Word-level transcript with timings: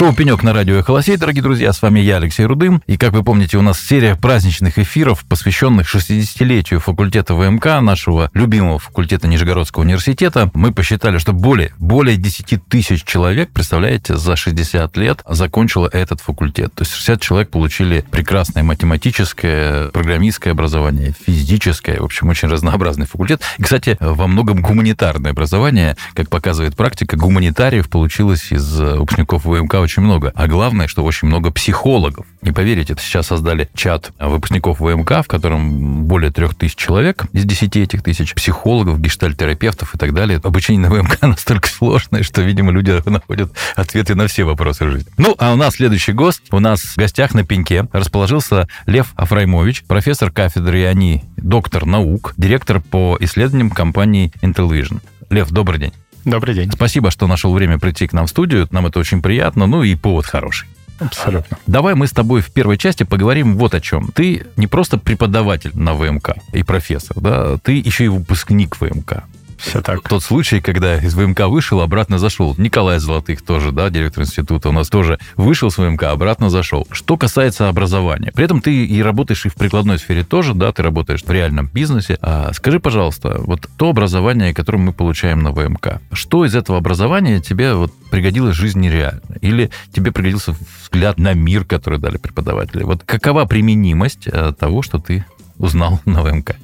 Шоу 0.00 0.14
«Пенек» 0.14 0.42
на 0.42 0.54
радио 0.54 0.76
«Эхолосей», 0.76 1.18
дорогие 1.18 1.42
друзья, 1.42 1.74
с 1.74 1.82
вами 1.82 2.00
я, 2.00 2.16
Алексей 2.16 2.46
Рудым. 2.46 2.82
И, 2.86 2.96
как 2.96 3.12
вы 3.12 3.22
помните, 3.22 3.58
у 3.58 3.60
нас 3.60 3.78
серия 3.78 4.16
праздничных 4.16 4.78
эфиров, 4.78 5.26
посвященных 5.28 5.94
60-летию 5.94 6.80
факультета 6.80 7.34
ВМК, 7.34 7.82
нашего 7.82 8.30
любимого 8.32 8.78
факультета 8.78 9.28
Нижегородского 9.28 9.82
университета. 9.82 10.50
Мы 10.54 10.72
посчитали, 10.72 11.18
что 11.18 11.34
более, 11.34 11.74
более 11.76 12.16
10 12.16 12.66
тысяч 12.66 13.04
человек, 13.04 13.50
представляете, 13.50 14.16
за 14.16 14.36
60 14.36 14.96
лет 14.96 15.22
закончило 15.28 15.86
этот 15.92 16.22
факультет. 16.22 16.72
То 16.74 16.80
есть 16.80 16.94
60 16.94 17.20
человек 17.20 17.50
получили 17.50 18.02
прекрасное 18.10 18.62
математическое, 18.62 19.88
программистское 19.88 20.54
образование, 20.54 21.12
физическое, 21.26 22.00
в 22.00 22.04
общем, 22.04 22.30
очень 22.30 22.48
разнообразный 22.48 23.04
факультет. 23.04 23.42
И, 23.58 23.62
кстати, 23.62 23.98
во 24.00 24.26
многом 24.26 24.62
гуманитарное 24.62 25.32
образование, 25.32 25.94
как 26.14 26.30
показывает 26.30 26.74
практика, 26.74 27.18
гуманитариев 27.18 27.90
получилось 27.90 28.50
из 28.50 28.80
выпускников 28.80 29.44
ВМК 29.44 29.74
очень 29.74 29.89
много. 29.98 30.32
А 30.34 30.46
главное, 30.46 30.88
что 30.88 31.04
очень 31.04 31.28
много 31.28 31.50
психологов. 31.50 32.26
Не 32.42 32.52
поверите, 32.52 32.94
сейчас 32.98 33.26
создали 33.26 33.68
чат 33.74 34.12
выпускников 34.18 34.80
ВМК, 34.80 35.24
в 35.24 35.26
котором 35.26 36.04
более 36.04 36.30
трех 36.30 36.54
тысяч 36.54 36.76
человек 36.76 37.24
из 37.32 37.44
десяти 37.44 37.80
этих 37.80 38.02
тысяч 38.02 38.34
психологов, 38.34 39.00
гештальтерапевтов 39.00 39.94
и 39.94 39.98
так 39.98 40.14
далее. 40.14 40.40
Обучение 40.42 40.88
на 40.88 40.94
ВМК 40.94 41.18
настолько 41.22 41.68
сложное, 41.68 42.22
что, 42.22 42.42
видимо, 42.42 42.72
люди 42.72 43.02
находят 43.08 43.52
ответы 43.76 44.14
на 44.14 44.26
все 44.26 44.44
вопросы 44.44 44.90
жизни. 44.90 45.10
Ну, 45.16 45.34
а 45.38 45.52
у 45.52 45.56
нас 45.56 45.74
следующий 45.74 46.12
гость. 46.12 46.42
У 46.50 46.58
нас 46.58 46.80
в 46.80 46.96
гостях 46.96 47.34
на 47.34 47.44
пеньке 47.44 47.88
расположился 47.92 48.68
Лев 48.86 49.12
Афраймович, 49.16 49.84
профессор 49.84 50.30
кафедры 50.30 50.82
ИАНИ, 50.82 51.24
доктор 51.36 51.86
наук, 51.86 52.34
директор 52.36 52.80
по 52.80 53.16
исследованиям 53.20 53.70
компании 53.70 54.32
Intellivision. 54.42 55.00
Лев, 55.30 55.50
добрый 55.50 55.78
день. 55.78 55.92
Добрый 56.24 56.54
день. 56.54 56.70
Спасибо, 56.72 57.10
что 57.10 57.26
нашел 57.26 57.52
время 57.52 57.78
прийти 57.78 58.06
к 58.06 58.12
нам 58.12 58.26
в 58.26 58.30
студию. 58.30 58.68
Нам 58.70 58.86
это 58.86 58.98
очень 58.98 59.22
приятно. 59.22 59.66
Ну 59.66 59.82
и 59.82 59.94
повод 59.94 60.26
хороший. 60.26 60.68
Абсолютно. 61.00 61.58
Давай 61.66 61.94
мы 61.94 62.06
с 62.06 62.12
тобой 62.12 62.42
в 62.42 62.50
первой 62.50 62.76
части 62.76 63.04
поговорим 63.04 63.56
вот 63.56 63.74
о 63.74 63.80
чем. 63.80 64.10
Ты 64.14 64.46
не 64.56 64.66
просто 64.66 64.98
преподаватель 64.98 65.70
на 65.74 65.94
ВМК 65.94 66.36
и 66.52 66.62
профессор, 66.62 67.18
да, 67.20 67.56
ты 67.56 67.72
еще 67.72 68.04
и 68.04 68.08
выпускник 68.08 68.78
ВМК. 68.80 69.24
Все 69.60 69.82
так. 69.82 70.08
Тот 70.08 70.22
случай, 70.22 70.60
когда 70.60 70.96
из 70.96 71.14
ВМК 71.14 71.42
вышел, 71.42 71.80
обратно 71.80 72.18
зашел. 72.18 72.54
Николай 72.56 72.98
Золотых 72.98 73.42
тоже, 73.42 73.72
да, 73.72 73.90
директор 73.90 74.24
института 74.24 74.70
у 74.70 74.72
нас 74.72 74.88
тоже 74.88 75.18
вышел 75.36 75.70
с 75.70 75.78
ВМК, 75.78 76.04
обратно 76.04 76.50
зашел. 76.50 76.86
Что 76.90 77.16
касается 77.16 77.68
образования. 77.68 78.32
При 78.34 78.44
этом 78.44 78.60
ты 78.60 78.86
и 78.86 79.02
работаешь 79.02 79.46
и 79.46 79.48
в 79.48 79.54
прикладной 79.54 79.98
сфере 79.98 80.24
тоже, 80.24 80.54
да, 80.54 80.72
ты 80.72 80.82
работаешь 80.82 81.22
в 81.22 81.30
реальном 81.30 81.68
бизнесе. 81.72 82.18
А 82.22 82.52
скажи, 82.52 82.80
пожалуйста, 82.80 83.36
вот 83.38 83.68
то 83.76 83.90
образование, 83.90 84.54
которое 84.54 84.78
мы 84.78 84.92
получаем 84.92 85.42
на 85.42 85.52
ВМК, 85.52 86.00
что 86.12 86.44
из 86.44 86.54
этого 86.54 86.78
образования 86.78 87.40
тебе 87.40 87.74
вот 87.74 87.92
пригодилось 88.10 88.56
в 88.56 88.60
жизни 88.60 88.88
реально? 88.88 89.20
Или 89.40 89.70
тебе 89.92 90.12
пригодился 90.12 90.54
взгляд 90.82 91.18
на 91.18 91.34
мир, 91.34 91.64
который 91.64 91.98
дали 91.98 92.16
преподаватели? 92.16 92.82
Вот 92.82 93.02
какова 93.04 93.44
применимость 93.44 94.26
э, 94.26 94.52
того, 94.58 94.82
что 94.82 94.98
ты 94.98 95.24
узнал 95.58 96.00
на 96.04 96.22
ВМК? 96.22 96.56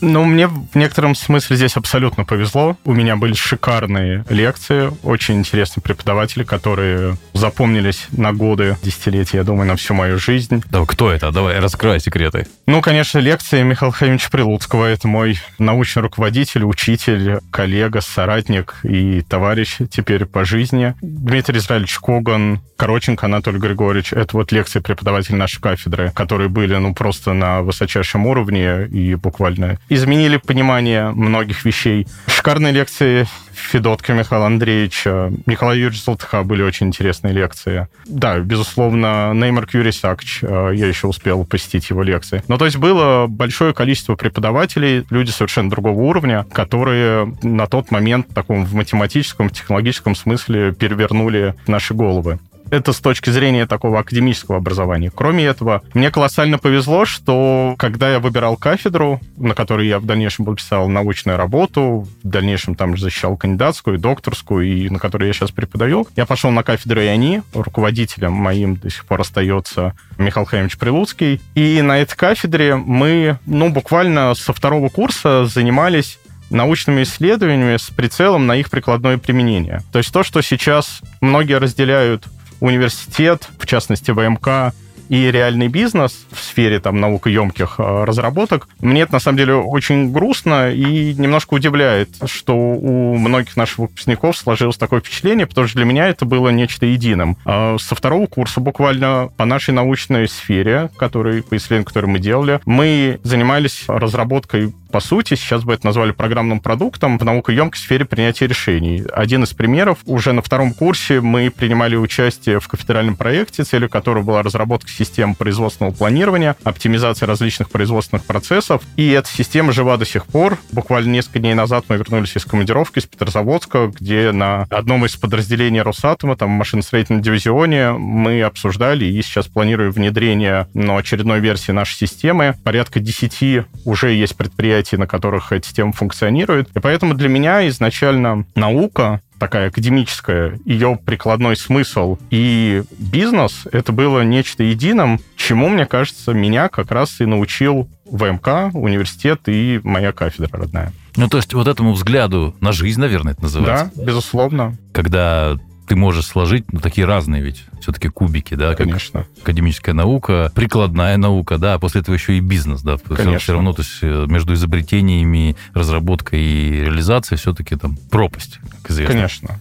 Ну, 0.00 0.24
мне 0.24 0.46
в 0.46 0.74
некотором 0.74 1.14
смысле 1.14 1.56
здесь 1.56 1.76
абсолютно 1.76 2.24
повезло. 2.24 2.76
У 2.84 2.92
меня 2.92 3.16
были 3.16 3.34
шикарные 3.34 4.24
лекции, 4.28 4.90
очень 5.02 5.36
интересные 5.36 5.82
преподаватели, 5.82 6.44
которые 6.44 7.16
запомнились 7.32 8.06
на 8.12 8.32
годы, 8.32 8.76
десятилетия, 8.82 9.38
я 9.38 9.44
думаю, 9.44 9.66
на 9.66 9.76
всю 9.76 9.94
мою 9.94 10.18
жизнь. 10.18 10.62
Да, 10.70 10.84
кто 10.86 11.10
это? 11.10 11.30
Давай, 11.30 11.58
раскрой 11.58 12.00
секреты. 12.00 12.46
Ну, 12.66 12.80
конечно, 12.80 13.18
лекции 13.18 13.62
Михаила 13.62 13.92
Хаймовича 13.92 14.30
Прилуцкого. 14.30 14.86
Это 14.86 15.08
мой 15.08 15.40
научный 15.58 16.02
руководитель, 16.02 16.64
учитель, 16.64 17.40
коллега, 17.50 18.00
соратник 18.00 18.76
и 18.82 19.22
товарищ 19.22 19.78
теперь 19.90 20.26
по 20.26 20.44
жизни. 20.44 20.94
Дмитрий 21.00 21.58
Израильевич 21.58 21.98
Коган, 21.98 22.60
Короченко 22.76 23.26
Анатолий 23.26 23.58
Григорьевич. 23.58 24.12
Это 24.12 24.36
вот 24.36 24.52
лекции 24.52 24.80
преподавателей 24.80 25.38
нашей 25.38 25.60
кафедры, 25.60 26.12
которые 26.14 26.48
были, 26.48 26.76
ну, 26.76 26.94
просто 26.94 27.32
на 27.32 27.62
высочайшем 27.62 28.26
уровне 28.26 28.86
и 28.86 29.14
буквально 29.14 29.78
изменили 29.88 30.36
понимание 30.36 31.10
многих 31.10 31.64
вещей. 31.64 32.06
Шикарные 32.26 32.72
лекции 32.72 33.26
Федотка 33.56 34.12
Михаила 34.12 34.46
Андреевича, 34.46 35.32
Николая 35.46 35.76
Юрьевича 35.76 36.04
Золотыха 36.04 36.42
были 36.42 36.62
очень 36.62 36.88
интересные 36.88 37.32
лекции. 37.32 37.88
Да, 38.04 38.38
безусловно, 38.38 39.32
Неймар 39.34 39.66
Кьюри 39.66 39.90
Сакч, 39.90 40.40
э, 40.42 40.72
я 40.74 40.86
еще 40.86 41.06
успел 41.06 41.44
посетить 41.44 41.88
его 41.90 42.02
лекции. 42.02 42.42
Но 42.48 42.58
то 42.58 42.66
есть 42.66 42.76
было 42.76 43.26
большое 43.28 43.72
количество 43.72 44.14
преподавателей, 44.14 45.06
люди 45.10 45.30
совершенно 45.30 45.70
другого 45.70 46.00
уровня, 46.00 46.44
которые 46.52 47.34
на 47.42 47.66
тот 47.66 47.90
момент 47.90 48.26
в 48.30 48.34
таком 48.34 48.64
в 48.64 48.74
математическом, 48.74 49.50
технологическом 49.50 50.14
смысле 50.14 50.72
перевернули 50.72 51.54
наши 51.66 51.94
головы. 51.94 52.38
Это 52.70 52.92
с 52.92 53.00
точки 53.00 53.30
зрения 53.30 53.66
такого 53.66 54.00
академического 54.00 54.56
образования. 54.58 55.12
Кроме 55.14 55.44
этого, 55.44 55.82
мне 55.94 56.10
колоссально 56.10 56.58
повезло, 56.58 57.04
что 57.04 57.74
когда 57.78 58.10
я 58.10 58.18
выбирал 58.18 58.56
кафедру, 58.56 59.20
на 59.36 59.54
которой 59.54 59.86
я 59.86 59.98
в 59.98 60.06
дальнейшем 60.06 60.46
писал 60.56 60.88
научную 60.88 61.38
работу, 61.38 62.06
в 62.22 62.28
дальнейшем 62.28 62.74
там 62.74 62.96
защищал 62.96 63.36
кандидатскую, 63.36 63.98
докторскую, 63.98 64.66
и 64.66 64.88
на 64.88 64.98
которой 64.98 65.26
я 65.26 65.32
сейчас 65.32 65.50
преподаю, 65.50 66.06
я 66.16 66.26
пошел 66.26 66.50
на 66.50 66.62
кафедру 66.62 67.00
ИАНИ, 67.00 67.42
руководителем 67.54 68.32
моим 68.32 68.76
до 68.76 68.90
сих 68.90 69.04
пор 69.06 69.20
остается 69.20 69.94
Михаил 70.18 70.46
Хаймович 70.46 70.78
Прилуцкий. 70.78 71.40
И 71.54 71.82
на 71.82 71.98
этой 71.98 72.16
кафедре 72.16 72.76
мы, 72.76 73.38
ну, 73.46 73.70
буквально 73.70 74.34
со 74.34 74.52
второго 74.52 74.88
курса 74.88 75.46
занимались 75.46 76.18
научными 76.50 77.02
исследованиями 77.02 77.76
с 77.76 77.90
прицелом 77.90 78.46
на 78.46 78.56
их 78.56 78.70
прикладное 78.70 79.18
применение. 79.18 79.82
То 79.92 79.98
есть 79.98 80.12
то, 80.12 80.22
что 80.22 80.42
сейчас 80.42 81.00
многие 81.20 81.58
разделяют 81.58 82.26
университет, 82.60 83.48
в 83.58 83.66
частности 83.66 84.10
ВМК, 84.10 84.74
и 85.08 85.30
реальный 85.30 85.68
бизнес 85.68 86.26
в 86.30 86.42
сфере 86.42 86.80
там 86.80 87.00
наукоемких 87.00 87.76
э, 87.78 88.04
разработок, 88.04 88.68
мне 88.80 89.02
это 89.02 89.14
на 89.14 89.20
самом 89.20 89.38
деле 89.38 89.54
очень 89.54 90.12
грустно 90.12 90.72
и 90.72 91.14
немножко 91.14 91.54
удивляет, 91.54 92.10
что 92.26 92.54
у 92.54 93.16
многих 93.16 93.56
наших 93.56 93.78
выпускников 93.78 94.36
сложилось 94.36 94.76
такое 94.76 95.00
впечатление, 95.00 95.46
потому 95.46 95.66
что 95.66 95.76
для 95.78 95.86
меня 95.86 96.08
это 96.08 96.24
было 96.24 96.48
нечто 96.50 96.86
единым. 96.86 97.36
А 97.44 97.76
со 97.78 97.94
второго 97.94 98.26
курса 98.26 98.60
буквально 98.60 99.30
по 99.36 99.44
нашей 99.44 99.74
научной 99.74 100.28
сфере, 100.28 100.90
который, 100.96 101.42
по 101.42 101.56
исследованию, 101.56 101.86
которое 101.86 102.08
мы 102.08 102.18
делали, 102.18 102.60
мы 102.64 103.20
занимались 103.22 103.84
разработкой 103.88 104.72
по 104.96 105.00
сути, 105.00 105.34
сейчас 105.34 105.62
бы 105.64 105.74
это 105.74 105.84
назвали 105.84 106.12
программным 106.12 106.58
продуктом 106.58 107.18
в 107.18 107.22
наукоемкой 107.22 107.78
сфере 107.78 108.06
принятия 108.06 108.46
решений. 108.46 109.04
Один 109.12 109.42
из 109.44 109.52
примеров, 109.52 109.98
уже 110.06 110.32
на 110.32 110.40
втором 110.40 110.72
курсе 110.72 111.20
мы 111.20 111.50
принимали 111.50 111.96
участие 111.96 112.60
в 112.60 112.68
кафедральном 112.68 113.16
проекте, 113.16 113.64
целью 113.64 113.90
которого 113.90 114.22
была 114.22 114.42
разработка 114.42 114.88
систем 114.96 115.34
производственного 115.34 115.92
планирования, 115.92 116.56
оптимизация 116.64 117.26
различных 117.26 117.70
производственных 117.70 118.24
процессов. 118.24 118.82
И 118.96 119.10
эта 119.10 119.28
система 119.28 119.72
жива 119.72 119.96
до 119.96 120.04
сих 120.04 120.26
пор. 120.26 120.58
Буквально 120.72 121.10
несколько 121.10 121.38
дней 121.38 121.54
назад 121.54 121.84
мы 121.88 121.96
вернулись 121.96 122.36
из 122.36 122.44
командировки 122.44 122.98
из 122.98 123.06
Петрозаводска, 123.06 123.92
где 123.98 124.32
на 124.32 124.62
одном 124.70 125.04
из 125.04 125.16
подразделений 125.16 125.82
Росатома, 125.82 126.36
там 126.36 126.50
машиностроительном 126.50 127.22
дивизионе, 127.22 127.92
мы 127.92 128.42
обсуждали 128.42 129.04
и 129.04 129.22
сейчас 129.22 129.46
планируем 129.46 129.92
внедрение 129.92 130.68
ну, 130.74 130.96
очередной 130.96 131.40
версии 131.40 131.72
нашей 131.72 131.96
системы. 131.96 132.54
Порядка 132.64 133.00
10 133.00 133.66
уже 133.84 134.12
есть 134.12 134.36
предприятий, 134.36 134.96
на 134.96 135.06
которых 135.06 135.52
эта 135.52 135.66
система 135.66 135.92
функционирует. 135.92 136.68
И 136.74 136.80
поэтому 136.80 137.14
для 137.14 137.28
меня 137.28 137.68
изначально 137.68 138.46
наука 138.54 139.20
такая 139.38 139.68
академическая, 139.68 140.58
ее 140.64 140.98
прикладной 141.04 141.56
смысл 141.56 142.18
и 142.30 142.82
бизнес, 142.98 143.64
это 143.72 143.92
было 143.92 144.22
нечто 144.22 144.62
единым, 144.62 145.20
чему, 145.36 145.68
мне 145.68 145.86
кажется, 145.86 146.32
меня 146.32 146.68
как 146.68 146.90
раз 146.90 147.20
и 147.20 147.26
научил 147.26 147.88
ВМК, 148.10 148.70
университет 148.72 149.42
и 149.46 149.80
моя 149.82 150.12
кафедра 150.12 150.58
родная. 150.58 150.92
Ну, 151.16 151.28
то 151.28 151.38
есть 151.38 151.54
вот 151.54 151.66
этому 151.66 151.92
взгляду 151.92 152.54
на 152.60 152.72
жизнь, 152.72 153.00
наверное, 153.00 153.32
это 153.32 153.42
называется. 153.42 153.90
Да, 153.94 154.04
безусловно. 154.04 154.76
Когда 154.92 155.56
ты 155.86 155.96
можешь 155.96 156.26
сложить, 156.26 156.72
ну, 156.72 156.80
такие 156.80 157.06
разные 157.06 157.42
ведь 157.42 157.64
все-таки 157.80 158.08
кубики, 158.08 158.54
да, 158.54 158.74
как 158.74 158.86
Конечно. 158.86 159.26
академическая 159.42 159.94
наука, 159.94 160.50
прикладная 160.54 161.16
наука, 161.16 161.58
да, 161.58 161.74
а 161.74 161.78
после 161.78 162.00
этого 162.00 162.14
еще 162.14 162.36
и 162.36 162.40
бизнес, 162.40 162.82
да. 162.82 162.96
Конечно. 162.96 163.38
Все 163.38 163.52
равно, 163.52 163.72
то 163.72 163.82
есть 163.82 163.98
э, 164.02 164.26
между 164.28 164.54
изобретениями, 164.54 165.56
разработкой 165.72 166.40
и 166.40 166.70
реализацией 166.82 167.38
все-таки 167.38 167.76
там 167.76 167.96
пропасть, 168.10 168.58
как 168.82 168.90
известно. 168.90 169.14
Конечно. 169.14 169.58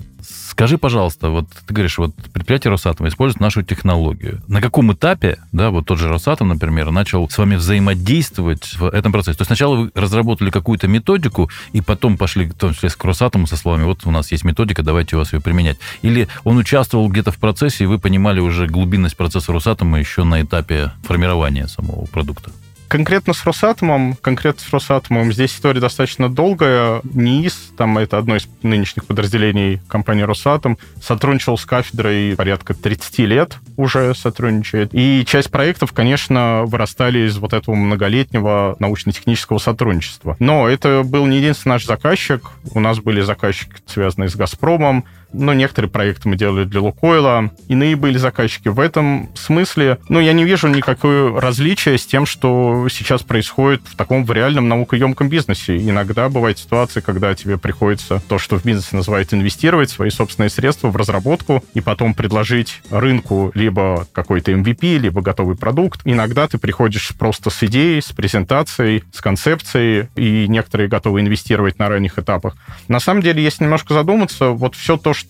Скажи, 0.56 0.78
пожалуйста, 0.78 1.32
вот 1.32 1.50
ты 1.68 1.74
говоришь, 1.74 1.98
вот 1.98 2.16
предприятие 2.32 2.72
Росатома 2.72 3.10
использует 3.10 3.42
нашу 3.42 3.62
технологию. 3.62 4.42
На 4.48 4.62
каком 4.62 4.94
этапе, 4.94 5.38
да, 5.52 5.70
вот 5.70 5.86
тот 5.86 6.00
же 6.00 6.08
Росатом, 6.08 6.48
например, 6.48 6.92
начал 6.92 7.30
с 7.30 7.38
вами 7.38 7.56
взаимодействовать 7.56 8.74
в 8.76 8.86
этом 8.86 9.12
процессе? 9.12 9.38
То 9.38 9.42
есть 9.42 9.50
сначала 9.50 9.76
вы 9.76 9.92
разработали 9.94 10.52
какую-то 10.52 10.88
методику, 10.88 11.50
и 11.74 11.82
потом 11.82 12.16
пошли, 12.18 12.46
в 12.46 12.54
том 12.54 12.74
числе, 12.74 12.90
к 12.90 13.04
Росатому 13.04 13.48
со 13.48 13.58
словами, 13.58 13.84
вот 13.84 14.06
у 14.06 14.12
нас 14.12 14.32
есть 14.32 14.46
методика, 14.46 14.82
давайте 14.82 15.18
у 15.18 15.20
вас 15.20 15.34
ее 15.34 15.42
применять. 15.42 15.78
Или 16.04 16.30
он 16.46 16.56
участвовал 16.56 17.10
где-то 17.10 17.34
в 17.34 17.38
процессе, 17.38 17.84
и 17.84 17.88
вы 17.88 18.00
понимали 18.00 18.40
уже 18.40 18.66
глубинность 18.68 19.18
процесса 19.18 19.52
Росатома 19.52 20.00
еще 20.00 20.24
на 20.24 20.42
этапе 20.42 20.94
формирования 21.04 21.68
самого 21.68 22.06
продукта? 22.06 22.52
Конкретно 22.96 23.34
с 23.34 23.44
Росатомом, 23.44 24.16
конкретно 24.22 24.62
с 24.62 24.72
Росатомом 24.72 25.34
здесь 25.34 25.52
история 25.54 25.82
достаточно 25.82 26.30
долгая. 26.30 27.02
НИИС, 27.04 27.74
там 27.78 27.98
это 27.98 28.18
одно 28.18 28.38
из 28.38 28.48
нынешних 28.64 29.04
подразделений 29.04 29.82
компании 29.90 30.22
Росатом, 30.22 30.78
сотрудничал 31.02 31.58
с 31.58 31.66
кафедрой 31.66 32.38
порядка 32.38 32.74
30 32.74 33.20
лет 33.20 33.58
уже 33.76 34.16
сотрудничает. 34.16 34.92
И 34.94 35.26
часть 35.28 35.52
проектов, 35.52 35.92
конечно, 35.92 36.64
вырастали 36.64 37.28
из 37.28 37.38
вот 37.38 37.52
этого 37.52 37.76
многолетнего 37.76 38.78
научно-технического 38.80 39.58
сотрудничества. 39.58 40.38
Но 40.40 40.70
это 40.70 41.02
был 41.04 41.26
не 41.26 41.40
единственный 41.40 41.74
наш 41.74 41.86
заказчик. 41.86 42.50
У 42.74 42.80
нас 42.80 43.00
были 43.00 43.20
заказчики, 43.20 43.74
связанные 43.88 44.30
с 44.30 44.38
«Газпромом», 44.38 45.04
но 45.38 45.54
некоторые 45.54 45.90
проекты 45.90 46.30
мы 46.30 46.38
делали 46.38 46.66
для 46.66 46.82
Лукойла, 46.82 47.52
иные 47.68 47.96
были 47.96 48.18
заказчики. 48.18 48.70
В 48.70 48.80
этом 48.80 49.30
смысле, 49.36 50.00
ну, 50.10 50.20
я 50.20 50.34
не 50.34 50.46
вижу 50.46 50.68
никакого 50.68 51.40
различия 51.40 51.98
с 51.98 52.06
тем, 52.06 52.26
что 52.26 52.88
сейчас 52.90 53.22
происходит 53.24 53.82
в 53.86 53.96
таком 53.96 54.26
в 54.26 54.32
реальном 54.32 54.70
наукоемком 54.70 55.30
бизнесе. 55.30 55.78
Иногда 55.78 56.30
бывают 56.30 56.58
ситуации, 56.58 57.02
когда 57.02 57.36
тебе 57.36 57.58
приходится 57.58 58.22
то, 58.28 58.40
что 58.40 58.58
в 58.58 58.66
бизнесе 58.66 58.96
называют 58.96 59.34
инвестировать 59.34 59.90
свои 59.90 60.10
собственные 60.10 60.50
средства 60.50 60.90
в 60.90 60.96
разработку 60.96 61.64
и 61.74 61.82
потом 61.82 62.14
предложить 62.14 62.82
рынку 62.90 63.52
либо 63.54 64.08
какой-то 64.14 64.52
MVP, 64.52 64.98
либо 64.98 65.22
готовый 65.22 65.58
продукт. 65.58 66.02
Иногда 66.06 66.48
ты 66.48 66.58
приходишь 66.58 67.14
просто 67.18 67.50
с 67.50 67.62
идеей, 67.64 68.02
с 68.02 68.12
презентацией, 68.12 69.04
с 69.12 69.22
концепцией, 69.22 70.08
и 70.16 70.48
некоторые 70.48 70.88
готовы 70.88 71.22
инвестировать 71.22 71.80
на 71.80 71.90
ранних 71.90 72.18
этапах. 72.18 72.56
На 72.88 73.00
самом 73.00 73.22
деле, 73.22 73.44
если 73.44 73.64
немножко 73.64 73.94
задуматься, 73.94 74.50
вот 74.50 74.76
все 74.76 74.98
то, 74.98 75.14
что 75.14 75.25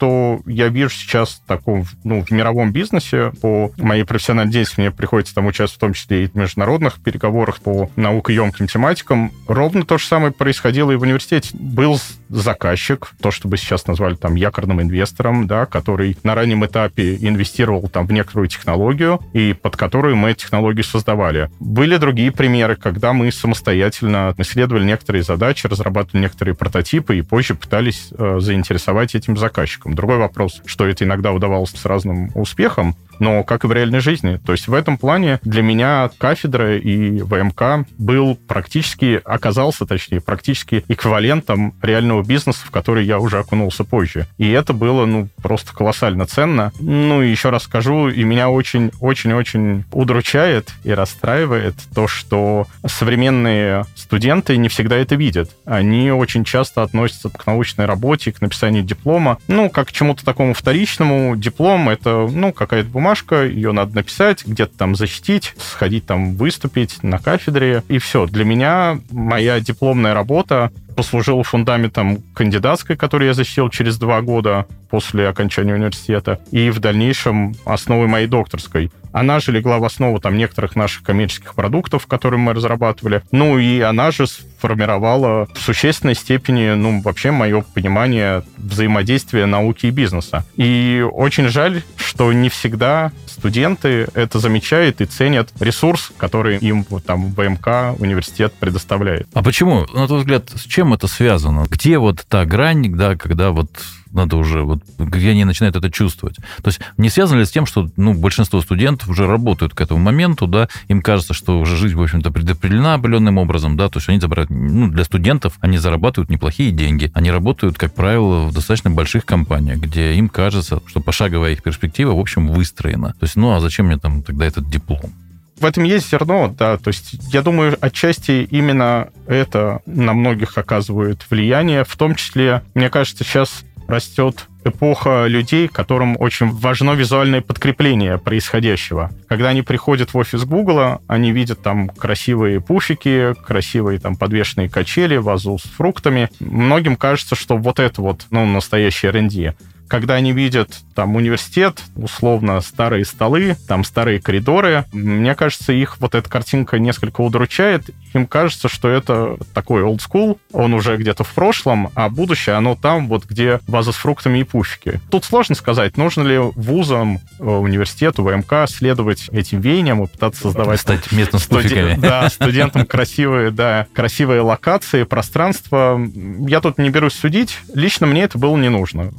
я 0.45 0.68
вижу 0.69 0.89
сейчас 0.89 1.42
таком, 1.47 1.86
ну, 2.03 2.24
в 2.24 2.31
мировом 2.31 2.71
бизнесе, 2.71 3.31
по 3.42 3.71
моей 3.77 4.03
профессиональной 4.03 4.51
деятельности 4.51 4.80
мне 4.80 4.92
приходится 4.92 5.36
там 5.36 5.45
участвовать 5.45 5.77
в 5.77 5.80
том 5.80 5.94
числе 5.94 6.25
и 6.25 6.27
в 6.27 6.36
международных 6.36 7.01
переговорах 7.01 7.59
по 7.62 7.89
наукоемким 7.95 8.68
тематикам. 8.68 9.31
Ровно 9.47 9.86
то 9.86 9.97
же 9.97 10.06
самое 10.06 10.31
происходило 10.31 10.92
и 10.92 10.95
в 10.95 11.01
университете. 11.01 11.50
Был 11.53 12.00
заказчик, 12.30 13.12
то, 13.21 13.31
что 13.31 13.47
бы 13.47 13.57
сейчас 13.57 13.88
назвали 13.88 14.15
там 14.15 14.36
якорным 14.36 14.81
инвестором, 14.81 15.47
да, 15.47 15.65
который 15.65 16.18
на 16.24 16.36
раннем 16.36 16.65
этапе 16.65 17.15
инвестировал 17.15 17.88
там 17.89 18.07
в 18.07 18.12
некоторую 18.12 18.48
технологию, 18.48 19.19
и 19.33 19.53
под 19.53 19.77
которую 19.77 20.15
мы 20.15 20.33
технологию 20.33 20.83
создавали. 20.83 21.50
Были 21.59 21.98
другие 21.98 22.31
примеры, 22.31 22.75
когда 22.75 23.13
мы 23.13 23.31
самостоятельно 23.31 24.33
исследовали 24.38 24.86
некоторые 24.86 25.24
задачи, 25.24 25.68
разрабатывали 25.68 26.24
некоторые 26.24 26.56
прототипы 26.56 27.18
и 27.18 27.21
позже 27.21 27.56
пытались 27.56 28.09
э, 28.18 28.39
заинтересовать 28.39 29.15
этим 29.15 29.38
заказчиком. 29.75 29.94
Другой 29.94 30.18
вопрос, 30.18 30.62
что 30.66 30.88
это 30.88 31.04
иногда 31.04 31.31
удавалось 31.31 31.72
с 31.72 31.86
разным 31.86 32.31
успехом, 32.36 32.95
но 33.19 33.44
как 33.44 33.63
и 33.63 33.67
в 33.67 33.71
реальной 33.71 34.00
жизни. 34.00 34.39
То 34.45 34.51
есть 34.51 34.67
в 34.67 34.73
этом 34.73 34.97
плане 34.97 35.39
для 35.44 35.62
меня 35.62 36.09
кафедра 36.17 36.77
и 36.77 37.21
ВМК 37.21 37.88
был 37.97 38.35
практически, 38.35 39.21
оказался, 39.23 39.85
точнее, 39.85 40.21
практически 40.21 40.83
эквивалентом 40.88 41.73
реального 41.81 42.23
бизнеса, 42.23 42.62
в 42.65 42.71
который 42.71 43.06
я 43.06 43.19
уже 43.19 43.39
окунулся 43.39 43.83
позже. 43.83 44.27
И 44.38 44.50
это 44.50 44.73
было, 44.73 45.06
ну, 45.06 45.29
просто 45.41 45.73
колоссально 45.73 46.25
ценно. 46.25 46.71
Ну, 46.79 47.21
и 47.21 47.29
еще 47.29 47.50
раз 47.50 47.63
скажу, 47.63 48.09
и 48.09 48.23
меня 48.23 48.50
очень-очень-очень 48.50 49.85
удручает 49.91 50.73
и 50.83 50.91
расстраивает 50.91 51.75
то, 51.94 52.07
что 52.07 52.67
современные 52.85 53.85
студенты 53.95 54.57
не 54.57 54.69
всегда 54.69 54.97
это 54.97 55.15
видят. 55.15 55.51
Они 55.65 56.12
очень 56.12 56.44
часто 56.44 56.83
относятся 56.83 57.29
к 57.29 57.45
научной 57.45 57.85
работе, 57.85 58.31
к 58.31 58.41
написанию 58.41 58.83
диплома, 58.83 59.38
ну, 59.47 59.69
как 59.69 59.89
к 59.89 59.91
чему-то 59.91 60.25
такому 60.25 60.53
вторичному. 60.53 61.35
Диплом— 61.35 61.89
это, 61.89 62.27
ну, 62.31 62.51
какая-то 62.51 62.89
бумага, 62.89 63.04
бумажка, 63.05 63.45
ее 63.45 63.71
надо 63.71 63.97
написать, 63.97 64.47
где-то 64.47 64.75
там 64.79 64.95
защитить, 64.95 65.53
сходить 65.59 66.07
там 66.07 66.33
выступить 66.33 67.03
на 67.03 67.19
кафедре, 67.19 67.83
и 67.87 67.99
все. 67.99 68.25
Для 68.25 68.45
меня 68.45 68.99
моя 69.11 69.59
дипломная 69.59 70.15
работа 70.15 70.71
послужила 70.95 71.43
фундаментом 71.43 72.23
кандидатской, 72.33 72.95
которую 72.95 73.27
я 73.27 73.35
защитил 73.35 73.69
через 73.69 73.99
два 73.99 74.21
года 74.23 74.65
после 74.89 75.27
окончания 75.27 75.75
университета, 75.75 76.39
и 76.49 76.71
в 76.71 76.79
дальнейшем 76.79 77.53
основой 77.63 78.07
моей 78.07 78.25
докторской. 78.25 78.91
Она 79.15 79.39
же 79.39 79.53
легла 79.53 79.79
в 79.79 79.85
основу 79.85 80.19
там 80.19 80.35
некоторых 80.35 80.75
наших 80.75 81.03
коммерческих 81.03 81.56
продуктов, 81.56 82.06
которые 82.06 82.38
мы 82.38 82.53
разрабатывали. 82.53 83.23
Ну 83.31 83.57
и 83.57 83.79
она 83.79 84.12
же 84.12 84.27
сформировала 84.27 85.47
в 85.53 85.62
существенной 85.62 86.15
степени, 86.15 86.73
ну, 86.73 87.00
вообще 87.01 87.31
мое 87.31 87.62
понимание 87.62 88.44
взаимодействия 88.57 89.45
науки 89.45 89.85
и 89.85 89.91
бизнеса. 89.91 90.44
И 90.57 91.01
очень 91.09 91.47
жаль, 91.47 91.81
что 91.95 92.33
не 92.33 92.50
всегда 92.50 93.13
студенты 93.25 94.09
это 94.15 94.39
замечают 94.39 95.00
и 95.00 95.06
ценят 95.06 95.50
ресурс, 95.62 96.12
который 96.17 96.57
им 96.57 96.83
там 96.83 97.31
ВМК 97.31 97.97
университет 97.97 98.51
предоставляет. 98.59 99.29
А 99.33 99.41
почему, 99.41 99.85
на 99.94 100.07
твой 100.07 100.19
взгляд, 100.19 100.50
с 100.53 100.63
чем 100.63 100.94
это 100.94 101.07
связано? 101.07 101.67
Где 101.69 102.00
вот 102.00 102.25
та 102.27 102.44
грань, 102.44 102.94
да, 102.94 103.15
когда 103.15 103.51
вот 103.51 103.69
надо 104.15 104.38
уже, 104.38 104.63
вот, 104.63 104.79
где 104.97 105.31
они 105.31 105.45
начинают 105.45 105.75
это 105.75 105.91
чувствовать. 105.91 106.38
То 106.62 106.67
есть 106.67 106.79
не 106.97 107.09
связано 107.09 107.39
ли 107.39 107.45
с 107.45 107.51
тем, 107.51 107.65
что 107.65 107.89
ну, 107.97 108.13
большинство 108.13 108.62
студентов 108.62 109.09
уже 109.09 109.27
работают 109.27 109.73
к 109.73 109.81
этому 109.81 110.00
моменту, 110.00 110.47
да, 110.47 110.67
им 110.88 111.01
кажется, 111.01 111.33
что 111.33 111.59
уже 111.59 111.77
жизнь, 111.77 111.95
в 111.95 112.01
общем-то, 112.01 112.31
предопределена 112.31 112.95
определенным 112.95 113.38
образом, 113.38 113.77
да, 113.77 113.89
то 113.89 114.00
есть 114.00 114.09
они 114.09 114.19
забирают, 114.19 114.50
ну, 114.50 114.88
для 114.88 115.03
студентов 115.03 115.53
они 115.59 115.77
зарабатывают 115.77 116.29
неплохие 116.29 116.71
деньги, 116.71 117.12
они 117.13 117.31
работают, 117.31 117.77
как 117.77 117.94
правило, 117.94 118.47
в 118.47 118.53
достаточно 118.53 118.89
больших 118.89 119.25
компаниях, 119.25 119.79
где 119.79 120.13
им 120.13 120.29
кажется, 120.29 120.81
что 120.88 121.01
пошаговая 121.01 121.51
их 121.51 121.63
перспектива, 121.63 122.13
в 122.13 122.19
общем, 122.19 122.47
выстроена. 122.47 123.09
То 123.09 123.23
есть, 123.23 123.35
ну, 123.35 123.53
а 123.53 123.59
зачем 123.59 123.88
мне 123.88 123.97
там 123.97 124.23
тогда 124.23 124.45
этот 124.45 124.69
диплом? 124.69 125.12
В 125.59 125.63
этом 125.63 125.83
есть 125.83 126.12
зерно, 126.12 126.53
да. 126.57 126.77
То 126.77 126.89
есть 126.89 127.15
я 127.31 127.41
думаю, 127.41 127.77
отчасти 127.79 128.47
именно 128.51 129.09
это 129.25 129.79
на 129.85 130.13
многих 130.13 130.57
оказывает 130.57 131.25
влияние. 131.29 131.85
В 131.85 131.95
том 131.95 132.15
числе, 132.15 132.62
мне 132.73 132.89
кажется, 132.89 133.23
сейчас 133.23 133.63
растет 133.87 134.47
эпоха 134.63 135.25
людей, 135.27 135.67
которым 135.67 136.15
очень 136.19 136.49
важно 136.49 136.91
визуальное 136.91 137.41
подкрепление 137.41 138.17
происходящего. 138.17 139.11
Когда 139.27 139.49
они 139.49 139.61
приходят 139.61 140.13
в 140.13 140.17
офис 140.17 140.43
Гугла, 140.43 141.01
они 141.07 141.31
видят 141.31 141.61
там 141.61 141.89
красивые 141.89 142.61
пуфики, 142.61 143.33
красивые 143.45 143.99
там 143.99 144.15
подвешенные 144.15 144.69
качели, 144.69 145.17
вазу 145.17 145.57
с 145.59 145.63
фруктами. 145.63 146.29
Многим 146.39 146.95
кажется, 146.95 147.35
что 147.35 147.57
вот 147.57 147.79
это 147.79 148.01
вот, 148.01 148.25
ну, 148.31 148.45
настоящий 148.45 149.07
R&D 149.07 149.55
когда 149.88 150.15
они 150.15 150.31
видят 150.31 150.79
там 150.95 151.15
университет, 151.15 151.81
условно 151.95 152.62
старые 152.62 153.06
столы, 153.06 153.57
там 153.68 153.83
старые 153.83 154.21
коридоры, 154.21 154.86
мне 154.94 155.36
кажется, 155.36 155.74
их 155.74 156.00
вот 156.00 156.15
эта 156.15 156.30
картинка 156.30 156.80
несколько 156.80 157.21
удручает. 157.21 157.89
Им 158.13 158.25
кажется, 158.25 158.69
что 158.69 158.88
это 158.88 159.38
такой 159.53 159.83
old 159.83 160.00
school, 160.00 160.39
он 160.53 160.74
уже 160.74 160.95
где-то 160.95 161.24
в 161.24 161.33
прошлом, 161.33 161.91
а 161.96 162.10
будущее, 162.10 162.55
оно 162.55 162.75
там, 162.75 163.08
вот 163.08 163.25
где 163.25 163.60
ваза 163.67 163.91
с 163.91 163.96
фруктами 163.96 164.39
и 164.39 164.43
пуфики. 164.43 165.01
Тут 165.12 165.25
сложно 165.25 165.55
сказать, 165.55 165.98
нужно 165.98 166.24
ли 166.24 166.38
вузам, 166.38 167.19
э, 167.39 167.43
университету, 167.43 168.24
ВМК 168.24 168.67
следовать 168.67 169.29
этим 169.29 169.60
веяниям 169.60 170.03
и 170.03 170.08
пытаться 170.08 170.43
создавать... 170.43 170.79
Стать 170.79 171.12
местом 171.12 171.39
с 171.39 171.46
пуфиками. 171.46 172.00
Да, 172.05 172.29
студентам 172.29 172.86
красивые, 172.86 173.51
да, 173.51 173.88
красивые 173.93 174.41
локации, 174.41 175.03
пространства. 175.03 176.00
Я 176.48 176.62
тут 176.62 176.77
не 176.77 176.89
берусь 176.89 177.13
судить. 177.13 177.58
Лично 177.74 178.08
мне 178.08 178.24
это 178.24 178.38
было 178.38 178.55
не 178.55 178.69
нужно 178.69 179.12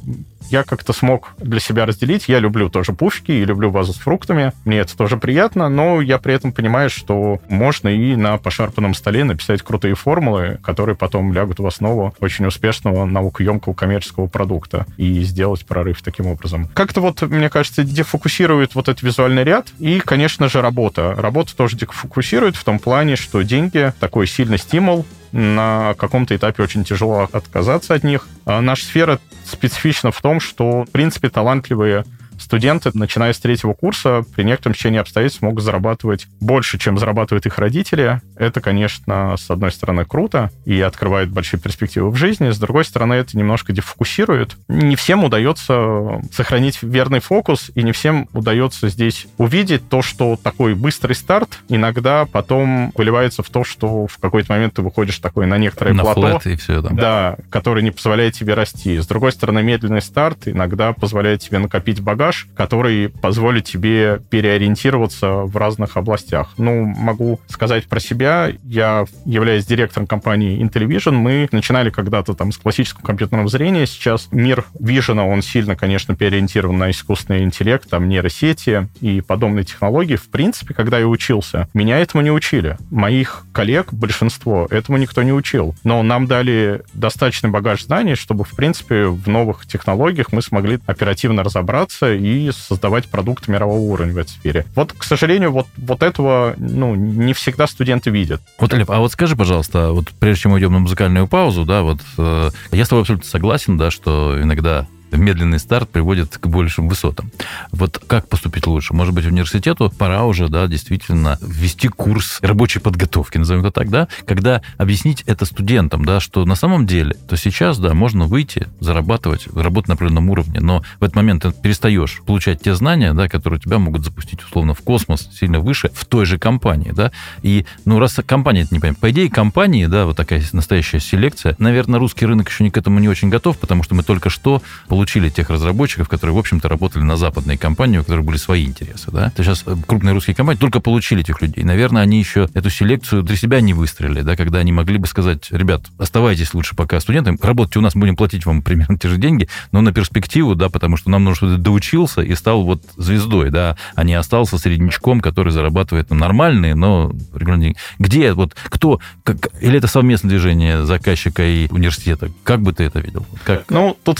я 0.49 0.63
как-то 0.63 0.93
смог 0.93 1.33
для 1.37 1.59
себя 1.67 1.85
разделить. 1.85 2.27
Я 2.27 2.39
люблю 2.39 2.69
тоже 2.69 2.93
пушки 2.93 3.31
и 3.31 3.45
люблю 3.45 3.69
вазу 3.69 3.93
с 3.93 3.97
фруктами. 3.97 4.53
Мне 4.65 4.79
это 4.79 4.95
тоже 4.97 5.17
приятно, 5.17 5.69
но 5.69 6.01
я 6.01 6.17
при 6.17 6.33
этом 6.33 6.51
понимаю, 6.51 6.89
что 6.89 7.39
можно 7.49 7.89
и 7.89 8.15
на 8.15 8.37
пошарпанном 8.37 8.93
столе 8.93 9.23
написать 9.23 9.61
крутые 9.61 9.95
формулы, 9.95 10.59
которые 10.63 10.95
потом 10.95 11.33
лягут 11.33 11.59
в 11.59 11.67
основу 11.67 12.15
очень 12.19 12.45
успешного 12.45 13.05
наукоемкого 13.05 13.73
коммерческого 13.73 14.27
продукта 14.27 14.85
и 14.97 15.21
сделать 15.23 15.65
прорыв 15.65 16.01
таким 16.01 16.27
образом. 16.27 16.69
Как-то 16.73 17.01
вот, 17.01 17.21
мне 17.21 17.49
кажется, 17.49 17.83
дефокусирует 17.83 18.75
вот 18.75 18.87
этот 18.87 19.03
визуальный 19.03 19.43
ряд 19.43 19.67
и, 19.79 19.99
конечно 19.99 20.47
же, 20.49 20.61
работа. 20.61 21.13
Работа 21.17 21.55
тоже 21.55 21.77
дефокусирует 21.77 22.55
в 22.55 22.63
том 22.63 22.79
плане, 22.79 23.15
что 23.15 23.41
деньги— 23.41 23.93
такой 23.99 24.27
сильный 24.27 24.57
стимул, 24.57 25.05
на 25.37 25.93
каком-то 25.93 26.35
этапе 26.35 26.63
очень 26.63 26.83
тяжело 26.83 27.29
отказаться 27.31 27.93
от 27.93 28.03
них. 28.03 28.27
А 28.45 28.59
наша 28.59 28.85
сфера 28.85 29.19
специфична 29.45 30.11
в 30.11 30.19
том, 30.19 30.39
что, 30.39 30.83
в 30.83 30.89
принципе, 30.89 31.29
талантливые 31.29 32.05
студенты, 32.39 32.91
начиная 32.93 33.33
с 33.33 33.39
третьего 33.39 33.73
курса, 33.73 34.23
при 34.35 34.43
некотором 34.43 34.73
течении 34.73 34.99
обстоятельств 34.99 35.41
могут 35.41 35.63
зарабатывать 35.63 36.27
больше, 36.39 36.77
чем 36.77 36.97
зарабатывают 36.97 37.45
их 37.45 37.57
родители. 37.57 38.21
Это, 38.35 38.61
конечно, 38.61 39.35
с 39.37 39.49
одной 39.49 39.71
стороны, 39.71 40.05
круто 40.05 40.51
и 40.65 40.79
открывает 40.81 41.29
большие 41.29 41.59
перспективы 41.59 42.09
в 42.11 42.15
жизни. 42.15 42.49
С 42.49 42.59
другой 42.59 42.85
стороны, 42.85 43.13
это 43.13 43.37
немножко 43.37 43.73
дефокусирует. 43.73 44.55
Не 44.67 44.95
всем 44.95 45.23
удается 45.23 46.21
сохранить 46.31 46.79
верный 46.81 47.19
фокус, 47.19 47.71
и 47.75 47.83
не 47.83 47.91
всем 47.91 48.27
удается 48.33 48.89
здесь 48.89 49.27
увидеть 49.37 49.89
то, 49.89 50.01
что 50.01 50.37
такой 50.41 50.75
быстрый 50.75 51.13
старт 51.13 51.59
иногда 51.69 52.25
потом 52.25 52.91
выливается 52.95 53.43
в 53.43 53.49
то, 53.49 53.63
что 53.63 54.07
в 54.07 54.17
какой-то 54.17 54.53
момент 54.53 54.75
ты 54.75 54.81
выходишь 54.81 55.17
такой 55.19 55.47
на 55.47 55.57
некоторое 55.57 55.93
на 55.93 56.03
плато. 56.03 56.49
и 56.49 56.55
все, 56.55 56.81
да. 56.81 56.89
Да, 56.91 57.37
который 57.49 57.83
не 57.83 57.91
позволяет 57.91 58.33
тебе 58.33 58.53
расти. 58.53 58.99
С 58.99 59.07
другой 59.07 59.31
стороны, 59.31 59.63
медленный 59.63 60.01
старт 60.01 60.47
иногда 60.47 60.93
позволяет 60.93 61.41
тебе 61.41 61.59
накопить 61.59 62.01
багаж 62.01 62.26
багаж, 62.27 62.47
который 62.55 63.09
позволит 63.09 63.65
тебе 63.65 64.19
переориентироваться 64.29 65.43
в 65.43 65.55
разных 65.55 65.97
областях. 65.97 66.49
Ну, 66.57 66.85
могу 66.85 67.39
сказать 67.47 67.87
про 67.87 67.99
себя. 67.99 68.51
Я 68.63 69.05
являюсь 69.25 69.65
директором 69.65 70.07
компании 70.07 70.61
Intellivision. 70.61 71.11
Мы 71.11 71.47
начинали 71.51 71.89
когда-то 71.89 72.33
там 72.33 72.51
с 72.51 72.57
классического 72.57 73.05
компьютерного 73.05 73.47
зрения. 73.47 73.85
Сейчас 73.85 74.27
мир 74.31 74.65
Vision, 74.79 75.19
он 75.19 75.41
сильно, 75.41 75.75
конечно, 75.75 76.15
переориентирован 76.15 76.77
на 76.77 76.91
искусственный 76.91 77.43
интеллект, 77.43 77.89
там 77.89 78.09
нейросети 78.09 78.89
и 78.99 79.21
подобные 79.21 79.63
технологии. 79.63 80.15
В 80.15 80.29
принципе, 80.29 80.73
когда 80.73 80.99
я 80.99 81.07
учился, 81.07 81.67
меня 81.73 81.99
этому 81.99 82.23
не 82.23 82.31
учили. 82.31 82.77
Моих 82.91 83.45
коллег, 83.53 83.93
большинство, 83.93 84.67
этому 84.69 84.97
никто 84.97 85.23
не 85.23 85.31
учил. 85.31 85.75
Но 85.83 86.03
нам 86.03 86.27
дали 86.27 86.81
достаточный 86.93 87.49
багаж 87.49 87.83
знаний, 87.83 88.15
чтобы, 88.15 88.43
в 88.43 88.51
принципе, 88.51 89.05
в 89.05 89.27
новых 89.27 89.65
технологиях 89.65 90.31
мы 90.31 90.41
смогли 90.41 90.79
оперативно 90.85 91.43
разобраться 91.43 92.16
и 92.17 92.51
создавать 92.51 93.07
продукты 93.07 93.51
мирового 93.51 93.79
уровня 93.79 94.13
в 94.13 94.17
этой 94.17 94.29
сфере. 94.29 94.65
Вот, 94.75 94.93
к 94.93 95.03
сожалению, 95.03 95.51
вот, 95.51 95.67
вот 95.77 96.03
этого 96.03 96.55
ну, 96.57 96.95
не 96.95 97.33
всегда 97.33 97.67
студенты 97.67 98.09
видят. 98.09 98.41
Вот, 98.59 98.73
Лев, 98.73 98.89
а 98.89 98.99
вот 98.99 99.11
скажи, 99.11 99.35
пожалуйста, 99.35 99.91
вот 99.91 100.09
прежде 100.19 100.43
чем 100.43 100.51
мы 100.51 100.59
идем 100.59 100.73
на 100.73 100.79
музыкальную 100.79 101.27
паузу, 101.27 101.65
да, 101.65 101.81
вот 101.81 101.99
э, 102.17 102.49
я 102.71 102.85
с 102.85 102.89
тобой 102.89 103.01
абсолютно 103.01 103.27
согласен, 103.27 103.77
да, 103.77 103.91
что 103.91 104.37
иногда 104.41 104.87
медленный 105.11 105.59
старт 105.59 105.89
приводит 105.89 106.37
к 106.37 106.47
большим 106.47 106.87
высотам. 106.87 107.31
Вот 107.71 108.01
как 108.05 108.27
поступить 108.27 108.67
лучше? 108.67 108.93
Может 108.93 109.13
быть, 109.13 109.25
университету 109.25 109.91
пора 109.97 110.25
уже, 110.25 110.49
да, 110.49 110.67
действительно 110.67 111.37
ввести 111.41 111.87
курс 111.87 112.39
рабочей 112.41 112.79
подготовки, 112.79 113.37
назовем 113.37 113.61
это 113.61 113.71
так, 113.71 113.89
да, 113.89 114.07
когда 114.25 114.61
объяснить 114.77 115.23
это 115.25 115.45
студентам, 115.45 116.05
да, 116.05 116.19
что 116.19 116.45
на 116.45 116.55
самом 116.55 116.85
деле, 116.85 117.15
то 117.27 117.35
сейчас, 117.37 117.79
да, 117.79 117.93
можно 117.93 118.25
выйти, 118.25 118.67
зарабатывать, 118.79 119.47
работать 119.55 119.87
на 119.89 119.93
определенном 119.95 120.29
уровне, 120.29 120.59
но 120.59 120.83
в 120.99 121.03
этот 121.03 121.15
момент 121.15 121.43
ты 121.43 121.51
перестаешь 121.51 122.21
получать 122.25 122.61
те 122.61 122.75
знания, 122.75 123.13
да, 123.13 123.29
которые 123.29 123.59
тебя 123.59 123.79
могут 123.79 124.03
запустить 124.03 124.43
условно 124.43 124.73
в 124.73 124.81
космос, 124.81 125.29
сильно 125.33 125.59
выше, 125.59 125.89
в 125.93 126.05
той 126.05 126.25
же 126.25 126.37
компании, 126.37 126.91
да, 126.91 127.11
и, 127.41 127.65
ну, 127.85 127.99
раз 127.99 128.17
компания 128.25 128.61
это 128.61 128.73
не 128.73 128.79
понимает, 128.79 128.99
по 128.99 129.11
идее, 129.11 129.29
компании, 129.29 129.85
да, 129.85 130.05
вот 130.05 130.17
такая 130.17 130.43
настоящая 130.51 130.99
селекция, 130.99 131.55
наверное, 131.59 131.99
русский 131.99 132.25
рынок 132.25 132.49
еще 132.49 132.63
не 132.63 132.71
к 132.71 132.77
этому 132.77 132.99
не 132.99 133.09
очень 133.09 133.29
готов, 133.29 133.57
потому 133.57 133.83
что 133.83 133.95
мы 133.95 134.03
только 134.03 134.29
что 134.29 134.61
получили 134.87 134.96
тех 135.05 135.49
разработчиков, 135.49 136.09
которые, 136.09 136.35
в 136.35 136.39
общем-то, 136.39 136.69
работали 136.69 137.03
на 137.03 137.17
западные 137.17 137.57
компании, 137.57 137.97
у 137.97 138.03
которых 138.03 138.25
были 138.25 138.37
свои 138.37 138.65
интересы. 138.65 139.11
Да? 139.11 139.29
То 139.31 139.43
сейчас 139.43 139.63
э, 139.65 139.75
крупные 139.85 140.13
русские 140.13 140.35
компании 140.35 140.59
только 140.59 140.79
получили 140.79 141.21
этих 141.21 141.41
людей. 141.41 141.63
Наверное, 141.63 142.01
они 142.01 142.19
еще 142.19 142.47
эту 142.53 142.69
селекцию 142.69 143.23
для 143.23 143.35
себя 143.35 143.61
не 143.61 143.73
выстроили, 143.73 144.21
да, 144.21 144.35
когда 144.35 144.59
они 144.59 144.71
могли 144.71 144.97
бы 144.97 145.07
сказать, 145.07 145.51
ребят, 145.51 145.83
оставайтесь 145.97 146.53
лучше 146.53 146.75
пока 146.75 146.99
студентами, 146.99 147.37
работайте 147.41 147.79
у 147.79 147.81
нас, 147.81 147.95
будем 147.95 148.15
платить 148.15 148.45
вам 148.45 148.61
примерно 148.61 148.97
те 148.97 149.09
же 149.09 149.17
деньги, 149.17 149.47
но 149.71 149.81
на 149.81 149.91
перспективу, 149.91 150.55
да, 150.55 150.69
потому 150.69 150.97
что 150.97 151.09
нам 151.09 151.23
нужно, 151.23 151.35
чтобы 151.35 151.55
ты 151.55 151.61
доучился 151.61 152.21
и 152.21 152.35
стал 152.35 152.63
вот 152.63 152.81
звездой, 152.95 153.49
да, 153.49 153.77
а 153.95 154.03
не 154.03 154.13
остался 154.13 154.57
среднячком, 154.57 155.21
который 155.21 155.51
зарабатывает 155.51 156.09
ну, 156.09 156.15
нормальные, 156.15 156.75
но 156.75 157.11
регулярные. 157.33 157.75
Где, 157.99 158.33
вот, 158.33 158.55
кто, 158.63 158.99
как, 159.23 159.49
или 159.61 159.77
это 159.77 159.87
совместное 159.87 160.29
движение 160.29 160.85
заказчика 160.85 161.43
и 161.43 161.67
университета? 161.71 162.29
Как 162.43 162.61
бы 162.61 162.73
ты 162.73 162.83
это 162.83 162.99
видел? 162.99 163.25
Как? 163.43 163.65
Ну, 163.69 163.97
тут 164.03 164.19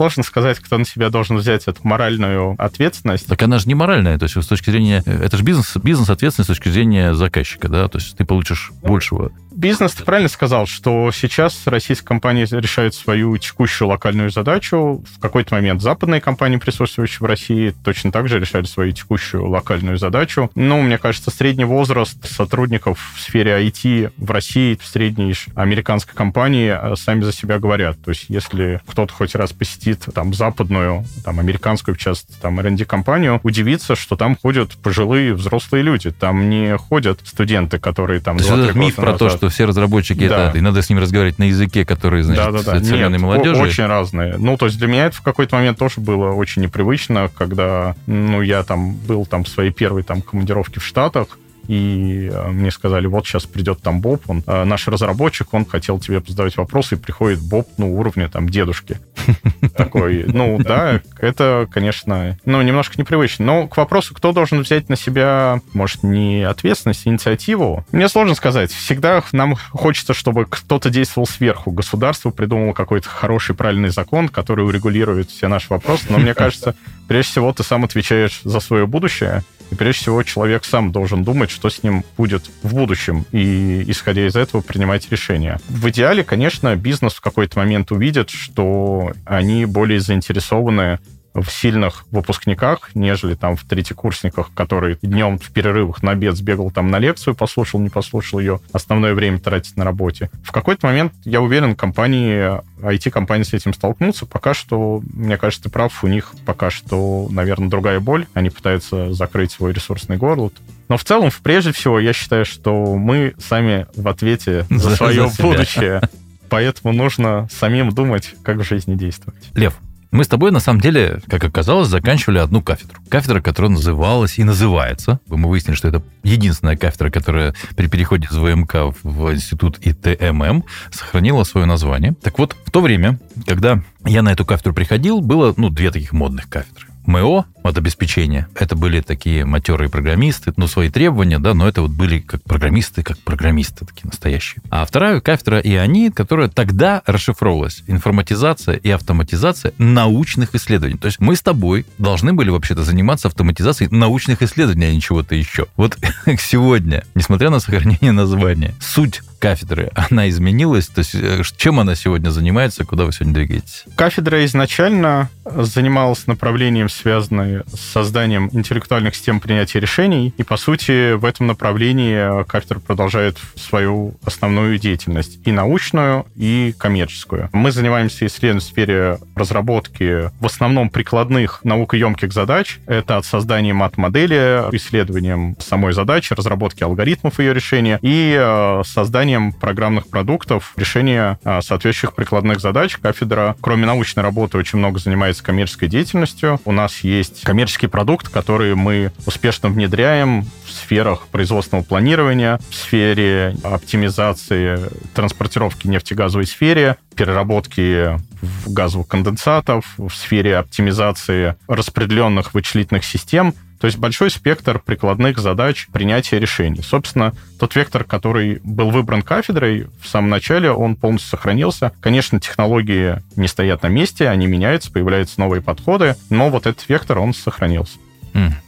сложно 0.00 0.22
сказать, 0.22 0.58
кто 0.60 0.78
на 0.78 0.86
себя 0.86 1.10
должен 1.10 1.36
взять 1.36 1.64
эту 1.66 1.80
моральную 1.82 2.54
ответственность. 2.56 3.26
Так 3.26 3.42
она 3.42 3.58
же 3.58 3.68
не 3.68 3.74
моральная, 3.74 4.18
то 4.18 4.22
есть 4.22 4.34
с 4.34 4.46
точки 4.46 4.70
зрения... 4.70 5.02
Это 5.04 5.36
же 5.36 5.44
бизнес, 5.44 5.76
бизнес-ответственность 5.76 6.46
с 6.46 6.56
точки 6.56 6.70
зрения 6.70 7.12
заказчика, 7.12 7.68
да, 7.68 7.86
то 7.86 7.98
есть 7.98 8.16
ты 8.16 8.24
получишь 8.24 8.72
большего 8.82 9.30
Бизнес, 9.52 9.92
ты 9.92 10.04
правильно 10.04 10.28
сказал, 10.28 10.66
что 10.66 11.10
сейчас 11.12 11.66
российские 11.66 12.06
компании 12.06 12.46
решают 12.50 12.94
свою 12.94 13.36
текущую 13.36 13.88
локальную 13.88 14.30
задачу. 14.30 15.04
В 15.16 15.20
какой-то 15.20 15.54
момент 15.54 15.82
западные 15.82 16.20
компании, 16.20 16.56
присутствующие 16.56 17.18
в 17.20 17.24
России, 17.24 17.74
точно 17.84 18.12
так 18.12 18.28
же 18.28 18.38
решали 18.38 18.64
свою 18.64 18.92
текущую 18.92 19.48
локальную 19.48 19.98
задачу. 19.98 20.50
Ну, 20.54 20.80
мне 20.80 20.98
кажется, 20.98 21.30
средний 21.30 21.64
возраст 21.64 22.26
сотрудников 22.26 23.12
в 23.16 23.20
сфере 23.20 23.66
IT 23.66 24.12
в 24.16 24.30
России, 24.30 24.78
в 24.80 24.86
средней 24.86 25.34
американской 25.54 26.14
компании, 26.14 26.70
э, 26.72 26.96
сами 26.96 27.22
за 27.22 27.32
себя 27.32 27.58
говорят. 27.58 28.00
То 28.02 28.12
есть, 28.12 28.26
если 28.28 28.80
кто-то 28.86 29.12
хоть 29.12 29.34
раз 29.34 29.52
посетит 29.90 30.14
там 30.14 30.34
западную, 30.34 31.04
там 31.24 31.38
американскую, 31.38 31.94
в 31.94 31.98
частности, 31.98 32.40
там 32.40 32.58
R&D-компанию, 32.60 33.40
удивится, 33.42 33.94
что 33.96 34.16
там 34.16 34.36
ходят 34.40 34.72
пожилые 34.72 35.34
взрослые 35.34 35.82
люди. 35.82 36.10
Там 36.10 36.48
не 36.48 36.76
ходят 36.76 37.20
студенты, 37.24 37.78
которые 37.78 38.20
там... 38.20 38.36
Это 38.36 38.72
миф 38.74 38.96
про 38.96 39.12
назад. 39.12 39.18
то, 39.18 39.30
что 39.30 39.48
все 39.48 39.64
разработчики 39.64 40.28
да. 40.28 40.48
это, 40.48 40.58
и 40.58 40.60
надо 40.60 40.82
с 40.82 40.90
ними 40.90 41.00
разговаривать 41.00 41.38
на 41.38 41.44
языке, 41.44 41.84
который, 41.84 42.22
значит, 42.22 42.44
да, 42.44 42.50
да, 42.50 42.58
да. 42.62 42.84
современной 42.84 43.18
Нет, 43.18 43.20
молодежи. 43.20 43.60
очень 43.60 43.86
разные. 43.86 44.36
Ну, 44.38 44.56
то 44.56 44.66
есть 44.66 44.78
для 44.78 44.88
меня 44.88 45.06
это 45.06 45.16
в 45.16 45.22
какой-то 45.22 45.56
момент 45.56 45.78
тоже 45.78 46.00
было 46.00 46.32
очень 46.32 46.62
непривычно, 46.62 47.30
когда, 47.36 47.94
ну, 48.06 48.42
я 48.42 48.62
там 48.62 48.94
был 48.94 49.26
там 49.26 49.44
в 49.44 49.48
своей 49.48 49.70
первой 49.70 50.02
там 50.02 50.22
командировке 50.22 50.80
в 50.80 50.84
Штатах, 50.84 51.38
и 51.68 52.30
э, 52.32 52.48
мне 52.48 52.70
сказали, 52.70 53.06
вот 53.06 53.26
сейчас 53.26 53.46
придет 53.46 53.80
там 53.80 54.00
Боб, 54.00 54.22
он 54.28 54.42
э, 54.46 54.64
наш 54.64 54.88
разработчик, 54.88 55.52
он 55.52 55.64
хотел 55.64 55.98
тебе 55.98 56.22
задавать 56.26 56.56
вопросы, 56.56 56.94
и 56.94 56.98
приходит 56.98 57.40
Боб, 57.40 57.68
ну, 57.78 57.96
уровня 57.96 58.28
там 58.28 58.48
дедушки. 58.48 58.98
Такой, 59.76 60.24
ну, 60.26 60.58
да, 60.58 61.00
это, 61.18 61.68
конечно, 61.70 62.38
ну, 62.44 62.62
немножко 62.62 62.94
непривычно. 62.98 63.44
Но 63.44 63.68
к 63.68 63.76
вопросу, 63.76 64.14
кто 64.14 64.32
должен 64.32 64.60
взять 64.60 64.88
на 64.88 64.96
себя, 64.96 65.60
может, 65.72 66.02
не 66.02 66.42
ответственность, 66.42 67.06
а 67.06 67.10
инициативу, 67.10 67.86
мне 67.92 68.08
сложно 68.08 68.34
сказать. 68.34 68.72
Всегда 68.72 69.22
нам 69.32 69.54
хочется, 69.54 70.14
чтобы 70.14 70.46
кто-то 70.46 70.90
действовал 70.90 71.26
сверху. 71.26 71.70
Государство 71.70 72.30
придумало 72.30 72.72
какой-то 72.72 73.08
хороший, 73.08 73.54
правильный 73.54 73.90
закон, 73.90 74.28
который 74.28 74.64
урегулирует 74.64 75.30
все 75.30 75.48
наши 75.48 75.66
вопросы, 75.70 76.06
но 76.08 76.18
мне 76.18 76.34
кажется, 76.34 76.74
прежде 77.08 77.30
всего 77.32 77.52
ты 77.52 77.62
сам 77.62 77.84
отвечаешь 77.84 78.40
за 78.44 78.60
свое 78.60 78.86
будущее, 78.86 79.42
и 79.70 79.74
прежде 79.74 80.02
всего 80.02 80.22
человек 80.22 80.64
сам 80.64 80.92
должен 80.92 81.24
думать, 81.24 81.50
что 81.60 81.68
с 81.68 81.82
ним 81.82 82.04
будет 82.16 82.44
в 82.62 82.74
будущем, 82.74 83.26
и 83.32 83.84
исходя 83.86 84.26
из 84.26 84.34
этого 84.34 84.62
принимать 84.62 85.10
решения. 85.10 85.60
В 85.68 85.90
идеале, 85.90 86.24
конечно, 86.24 86.74
бизнес 86.74 87.12
в 87.12 87.20
какой-то 87.20 87.58
момент 87.58 87.92
увидит, 87.92 88.30
что 88.30 89.12
они 89.26 89.66
более 89.66 90.00
заинтересованы 90.00 91.00
в 91.34 91.46
сильных 91.50 92.06
выпускниках, 92.10 92.90
нежели 92.94 93.34
там 93.34 93.56
в 93.56 93.64
третьекурсниках, 93.64 94.52
который 94.54 94.98
днем 95.02 95.38
в 95.38 95.50
перерывах 95.52 96.02
на 96.02 96.12
обед 96.12 96.34
сбегал 96.34 96.70
там 96.70 96.90
на 96.90 96.98
лекцию, 96.98 97.34
послушал, 97.34 97.78
не 97.78 97.90
послушал 97.90 98.40
ее, 98.40 98.60
основное 98.72 99.14
время 99.14 99.38
тратить 99.38 99.76
на 99.76 99.84
работе. 99.84 100.30
В 100.42 100.50
какой-то 100.50 100.86
момент, 100.86 101.12
я 101.24 101.42
уверен, 101.42 101.76
компании, 101.76 102.58
IT-компании 102.80 103.44
с 103.44 103.52
этим 103.52 103.74
столкнутся. 103.74 104.24
Пока 104.24 104.54
что, 104.54 105.02
мне 105.12 105.36
кажется, 105.36 105.64
ты 105.64 105.70
прав, 105.70 106.02
у 106.02 106.06
них 106.08 106.32
пока 106.46 106.70
что, 106.70 107.28
наверное, 107.30 107.68
другая 107.68 108.00
боль. 108.00 108.26
Они 108.32 108.48
пытаются 108.48 109.12
закрыть 109.12 109.52
свой 109.52 109.74
ресурсный 109.74 110.16
горло. 110.16 110.50
Но 110.90 110.96
в 110.96 111.04
целом, 111.04 111.30
прежде 111.44 111.72
всего, 111.72 112.00
я 112.00 112.12
считаю, 112.12 112.44
что 112.44 112.96
мы 112.96 113.34
сами 113.38 113.86
в 113.94 114.08
ответе 114.08 114.66
за, 114.70 114.90
за 114.90 114.96
свое 114.96 115.28
за 115.28 115.42
будущее. 115.42 116.02
Поэтому 116.48 116.92
нужно 116.92 117.48
самим 117.50 117.90
думать, 117.90 118.34
как 118.42 118.56
в 118.56 118.64
жизни 118.64 118.96
действовать. 118.96 119.38
Лев, 119.54 119.74
мы 120.10 120.24
с 120.24 120.26
тобой, 120.26 120.50
на 120.50 120.58
самом 120.58 120.80
деле, 120.80 121.20
как 121.28 121.44
оказалось, 121.44 121.86
заканчивали 121.86 122.38
одну 122.38 122.60
кафедру. 122.60 123.00
Кафедра, 123.08 123.40
которая 123.40 123.70
называлась 123.70 124.38
и 124.40 124.42
называется. 124.42 125.20
Мы 125.28 125.48
выяснили, 125.48 125.76
что 125.76 125.86
это 125.86 126.02
единственная 126.24 126.76
кафедра, 126.76 127.10
которая 127.10 127.54
при 127.76 127.86
переходе 127.86 128.26
из 128.28 128.36
ВМК 128.36 128.92
в 129.04 129.32
институт 129.32 129.78
ИТММ 129.80 130.64
сохранила 130.90 131.44
свое 131.44 131.66
название. 131.66 132.14
Так 132.20 132.40
вот, 132.40 132.56
в 132.66 132.72
то 132.72 132.80
время, 132.80 133.20
когда 133.46 133.80
я 134.04 134.22
на 134.22 134.32
эту 134.32 134.44
кафедру 134.44 134.74
приходил, 134.74 135.20
было, 135.20 135.54
ну, 135.56 135.70
две 135.70 135.92
таких 135.92 136.12
модных 136.12 136.48
кафедры. 136.48 136.89
МО 137.10 137.46
от 137.62 137.76
обеспечения. 137.76 138.48
Это 138.54 138.76
были 138.76 139.00
такие 139.00 139.44
матерые 139.44 139.90
программисты, 139.90 140.52
ну, 140.56 140.66
свои 140.66 140.90
требования, 140.90 141.38
да, 141.38 141.54
но 141.54 141.68
это 141.68 141.82
вот 141.82 141.90
были 141.90 142.20
как 142.20 142.42
программисты, 142.42 143.02
как 143.02 143.18
программисты 143.18 143.84
такие 143.84 144.06
настоящие. 144.06 144.62
А 144.70 144.84
вторая 144.86 145.20
кафедра 145.20 145.58
и 145.58 145.74
они, 145.74 146.10
которая 146.10 146.48
тогда 146.48 147.02
расшифровывалась. 147.06 147.82
Информатизация 147.86 148.76
и 148.76 148.90
автоматизация 148.90 149.72
научных 149.78 150.54
исследований. 150.54 150.96
То 150.96 151.06
есть 151.06 151.20
мы 151.20 151.36
с 151.36 151.42
тобой 151.42 151.84
должны 151.98 152.32
были 152.32 152.50
вообще-то 152.50 152.84
заниматься 152.84 153.28
автоматизацией 153.28 153.90
научных 153.90 154.42
исследований, 154.42 154.86
а 154.86 154.92
не 154.92 155.00
чего-то 155.00 155.34
еще. 155.34 155.66
Вот 155.76 155.98
сегодня, 156.38 157.04
несмотря 157.14 157.50
на 157.50 157.60
сохранение 157.60 158.12
названия, 158.12 158.74
суть 158.80 159.20
кафедры, 159.40 159.90
она 159.94 160.28
изменилась? 160.28 160.86
То 160.86 161.00
есть 161.00 161.14
э, 161.14 161.42
чем 161.56 161.80
она 161.80 161.94
сегодня 161.96 162.30
занимается, 162.30 162.84
куда 162.84 163.04
вы 163.04 163.12
сегодня 163.12 163.34
двигаетесь? 163.34 163.84
Кафедра 163.96 164.44
изначально 164.44 165.30
занималась 165.44 166.26
направлением, 166.26 166.88
связанным 167.00 167.62
с 167.66 167.80
созданием 167.80 168.50
интеллектуальных 168.52 169.14
систем 169.14 169.40
принятия 169.40 169.80
решений, 169.80 170.34
и, 170.36 170.42
по 170.42 170.56
сути, 170.56 171.14
в 171.14 171.24
этом 171.24 171.46
направлении 171.46 172.44
кафедра 172.44 172.80
продолжает 172.80 173.38
свою 173.56 174.14
основную 174.24 174.78
деятельность, 174.78 175.38
и 175.44 175.52
научную, 175.52 176.26
и 176.36 176.74
коммерческую. 176.78 177.48
Мы 177.52 177.72
занимаемся 177.72 178.26
исследованием 178.26 178.60
в 178.60 178.64
сфере 178.64 179.18
разработки 179.34 180.30
в 180.40 180.46
основном 180.46 180.90
прикладных 180.90 181.60
наукоемких 181.64 182.32
задач. 182.32 182.78
Это 182.86 183.16
от 183.16 183.24
создания 183.24 183.72
мат-модели, 183.72 184.64
исследованием 184.72 185.56
самой 185.60 185.92
задачи, 185.92 186.34
разработки 186.34 186.82
алгоритмов 186.82 187.38
ее 187.38 187.54
решения 187.54 187.98
и 188.02 188.36
э, 188.38 188.82
созданием 188.84 189.52
программных 189.52 190.08
продуктов, 190.08 190.72
решения 190.76 191.38
а, 191.44 191.62
соответствующих 191.62 192.14
прикладных 192.14 192.60
задач. 192.60 192.96
Кафедра, 192.96 193.56
кроме 193.60 193.86
научной 193.86 194.22
работы, 194.22 194.58
очень 194.58 194.78
много 194.78 194.98
занимается 194.98 195.42
коммерческой 195.42 195.88
деятельностью. 195.88 196.60
У 196.64 196.72
нас 196.82 197.00
есть 197.00 197.42
коммерческий 197.42 197.86
продукт, 197.86 198.28
который 198.28 198.74
мы 198.74 199.12
успешно 199.26 199.68
внедряем 199.68 200.44
в 200.64 200.70
сферах 200.70 201.26
производственного 201.28 201.84
планирования, 201.84 202.58
в 202.70 202.74
сфере 202.74 203.56
оптимизации 203.62 204.78
транспортировки 205.14 205.86
нефтегазовой 205.86 206.46
сфере, 206.46 206.96
переработки 207.14 208.18
газовых 208.66 209.08
конденсатов, 209.08 209.84
в 209.98 210.10
сфере 210.10 210.56
оптимизации 210.56 211.56
распределенных 211.68 212.54
вычислительных 212.54 213.04
систем. 213.04 213.54
То 213.80 213.86
есть 213.86 213.98
большой 213.98 214.30
спектр 214.30 214.78
прикладных 214.78 215.38
задач 215.38 215.88
принятия 215.92 216.38
решений. 216.38 216.82
Собственно, 216.82 217.32
тот 217.58 217.74
вектор, 217.74 218.04
который 218.04 218.60
был 218.62 218.90
выбран 218.90 219.22
кафедрой 219.22 219.86
в 220.02 220.06
самом 220.06 220.28
начале, 220.28 220.70
он 220.70 220.96
полностью 220.96 221.30
сохранился. 221.30 221.92
Конечно, 222.00 222.38
технологии 222.38 223.16
не 223.36 223.48
стоят 223.48 223.82
на 223.82 223.88
месте, 223.88 224.28
они 224.28 224.46
меняются, 224.46 224.92
появляются 224.92 225.40
новые 225.40 225.62
подходы, 225.62 226.16
но 226.28 226.50
вот 226.50 226.66
этот 226.66 226.86
вектор, 226.88 227.18
он 227.18 227.32
сохранился. 227.32 227.98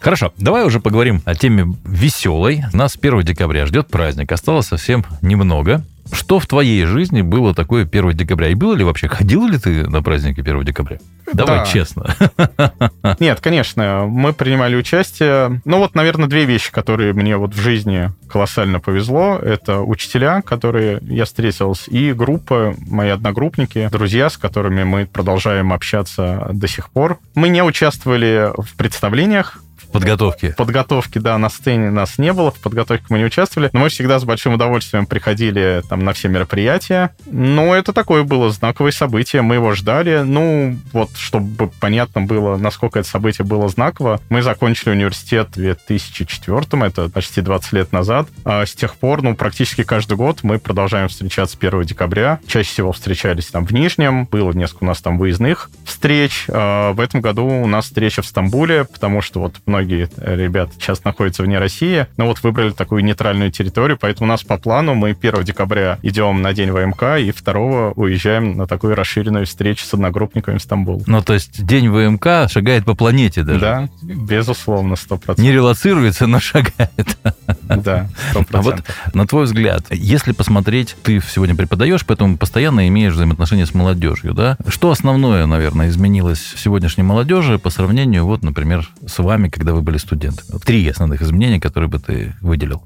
Хорошо, 0.00 0.32
давай 0.38 0.64
уже 0.64 0.80
поговорим 0.80 1.22
о 1.24 1.34
теме 1.34 1.76
веселой. 1.84 2.64
Нас 2.72 2.96
1 3.00 3.22
декабря 3.22 3.66
ждет 3.66 3.88
праздник, 3.88 4.32
осталось 4.32 4.66
совсем 4.66 5.04
немного. 5.20 5.84
Что 6.12 6.38
в 6.38 6.46
твоей 6.46 6.84
жизни 6.84 7.22
было 7.22 7.54
такое 7.54 7.84
1 7.84 8.12
декабря? 8.12 8.48
И 8.48 8.54
было 8.54 8.74
ли 8.74 8.84
вообще, 8.84 9.08
ходил 9.08 9.46
ли 9.48 9.58
ты 9.58 9.88
на 9.88 10.02
праздники 10.02 10.40
1 10.40 10.62
декабря? 10.64 10.98
Давай 11.32 11.60
Да. 11.60 11.64
честно. 11.64 12.14
Нет, 13.20 13.40
конечно, 13.40 14.04
мы 14.06 14.32
принимали 14.34 14.76
участие. 14.76 15.62
Ну 15.64 15.78
вот, 15.78 15.94
наверное, 15.94 16.28
две 16.28 16.44
вещи, 16.44 16.70
которые 16.70 17.14
мне 17.14 17.36
вот 17.38 17.54
в 17.54 17.60
жизни 17.60 18.10
колоссально 18.28 18.80
повезло. 18.80 19.38
Это 19.38 19.80
учителя, 19.80 20.42
которые 20.42 20.98
я 21.02 21.24
встретился, 21.24 21.90
и 21.90 22.12
группа, 22.12 22.74
мои 22.86 23.08
одногруппники, 23.08 23.88
друзья, 23.90 24.28
с 24.28 24.36
которыми 24.36 24.84
мы 24.84 25.06
продолжаем 25.06 25.72
общаться 25.72 26.48
до 26.52 26.68
сих 26.68 26.90
пор. 26.90 27.18
Мы 27.34 27.48
не 27.48 27.62
участвовали 27.62 28.50
в 28.56 28.76
представлениях, 28.76 29.58
Подготовки. 29.92 30.52
В 30.52 30.56
подготовке, 30.56 31.20
да, 31.20 31.36
на 31.38 31.48
сцене 31.48 31.90
нас 31.90 32.18
не 32.18 32.32
было, 32.32 32.50
в 32.50 32.58
подготовке 32.60 33.04
мы 33.10 33.18
не 33.18 33.24
участвовали, 33.24 33.70
но 33.72 33.80
мы 33.80 33.88
всегда 33.88 34.18
с 34.18 34.24
большим 34.24 34.54
удовольствием 34.54 35.06
приходили 35.06 35.82
там 35.88 36.04
на 36.04 36.12
все 36.12 36.28
мероприятия. 36.28 37.14
Но 37.26 37.74
это 37.74 37.92
такое 37.92 38.22
было 38.24 38.50
знаковое 38.50 38.92
событие, 38.92 39.42
мы 39.42 39.56
его 39.56 39.74
ждали. 39.74 40.22
Ну, 40.24 40.78
вот, 40.92 41.10
чтобы 41.16 41.70
понятно 41.80 42.22
было, 42.22 42.56
насколько 42.56 42.98
это 42.98 43.08
событие 43.08 43.44
было 43.44 43.68
знаково, 43.68 44.20
мы 44.28 44.42
закончили 44.42 44.90
университет 44.90 45.48
в 45.50 45.54
2004, 45.56 46.86
это 46.86 47.08
почти 47.10 47.40
20 47.40 47.72
лет 47.72 47.92
назад. 47.92 48.28
А 48.44 48.64
с 48.64 48.72
тех 48.72 48.94
пор, 48.96 49.22
ну, 49.22 49.34
практически 49.34 49.82
каждый 49.82 50.16
год 50.16 50.40
мы 50.42 50.58
продолжаем 50.58 51.08
встречаться 51.08 51.56
1 51.60 51.82
декабря. 51.82 52.40
Чаще 52.46 52.70
всего 52.70 52.92
встречались 52.92 53.46
там 53.46 53.66
в 53.66 53.72
Нижнем, 53.72 54.24
было 54.24 54.52
несколько 54.52 54.84
у 54.84 54.86
нас 54.86 55.00
там 55.00 55.18
выездных 55.18 55.70
встреч. 55.84 56.46
А 56.48 56.92
в 56.92 57.00
этом 57.00 57.20
году 57.20 57.44
у 57.44 57.66
нас 57.66 57.86
встреча 57.86 58.22
в 58.22 58.26
Стамбуле, 58.26 58.84
потому 58.84 59.20
что 59.20 59.40
вот 59.40 59.56
многие 59.66 59.81
ребята 59.84 60.72
сейчас 60.78 61.04
находятся 61.04 61.42
вне 61.42 61.58
России, 61.58 62.06
но 62.16 62.26
вот 62.26 62.42
выбрали 62.42 62.70
такую 62.70 63.04
нейтральную 63.04 63.50
территорию, 63.50 63.98
поэтому 64.00 64.26
у 64.26 64.28
нас 64.28 64.42
по 64.42 64.58
плану 64.58 64.94
мы 64.94 65.10
1 65.10 65.44
декабря 65.44 65.98
идем 66.02 66.42
на 66.42 66.52
день 66.52 66.70
ВМК 66.70 67.18
и 67.18 67.32
2 67.32 67.92
уезжаем 67.92 68.56
на 68.56 68.66
такую 68.66 68.94
расширенную 68.94 69.46
встречу 69.46 69.84
с 69.84 69.94
одногруппниками 69.94 70.58
в 70.58 70.62
Стамбул. 70.62 71.02
Ну, 71.06 71.22
то 71.22 71.34
есть 71.34 71.64
день 71.64 71.88
ВМК 71.88 72.50
шагает 72.50 72.84
по 72.84 72.94
планете 72.94 73.42
даже. 73.42 73.60
Да, 73.60 73.88
безусловно, 74.02 74.94
100%. 74.94 75.40
Не 75.40 75.52
релацируется, 75.52 76.26
но 76.26 76.40
шагает. 76.40 77.18
Да, 77.62 78.08
100%. 78.34 78.46
А 78.52 78.62
вот 78.62 78.82
на 79.14 79.26
твой 79.26 79.44
взгляд, 79.44 79.86
если 79.90 80.32
посмотреть, 80.32 80.96
ты 81.02 81.20
сегодня 81.20 81.54
преподаешь, 81.54 82.04
поэтому 82.06 82.36
постоянно 82.36 82.88
имеешь 82.88 83.14
взаимоотношения 83.14 83.66
с 83.66 83.74
молодежью, 83.74 84.34
да? 84.34 84.56
Что 84.68 84.90
основное, 84.90 85.46
наверное, 85.46 85.88
изменилось 85.88 86.40
в 86.54 86.60
сегодняшней 86.60 87.02
молодежи 87.02 87.58
по 87.58 87.70
сравнению, 87.70 88.26
вот, 88.26 88.42
например, 88.42 88.88
с 89.06 89.18
вами, 89.18 89.48
когда 89.48 89.71
вы 89.74 89.82
были 89.82 89.98
студентами? 89.98 90.58
Три 90.64 90.88
основных 90.88 91.22
изменения, 91.22 91.60
которые 91.60 91.88
бы 91.88 91.98
ты 91.98 92.34
выделил. 92.40 92.84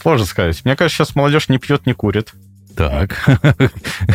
Сложно 0.00 0.26
сказать. 0.26 0.64
Мне 0.64 0.76
кажется, 0.76 1.04
сейчас 1.04 1.14
молодежь 1.14 1.48
не 1.48 1.58
пьет, 1.58 1.86
не 1.86 1.92
курит. 1.92 2.32
Так. 2.76 3.18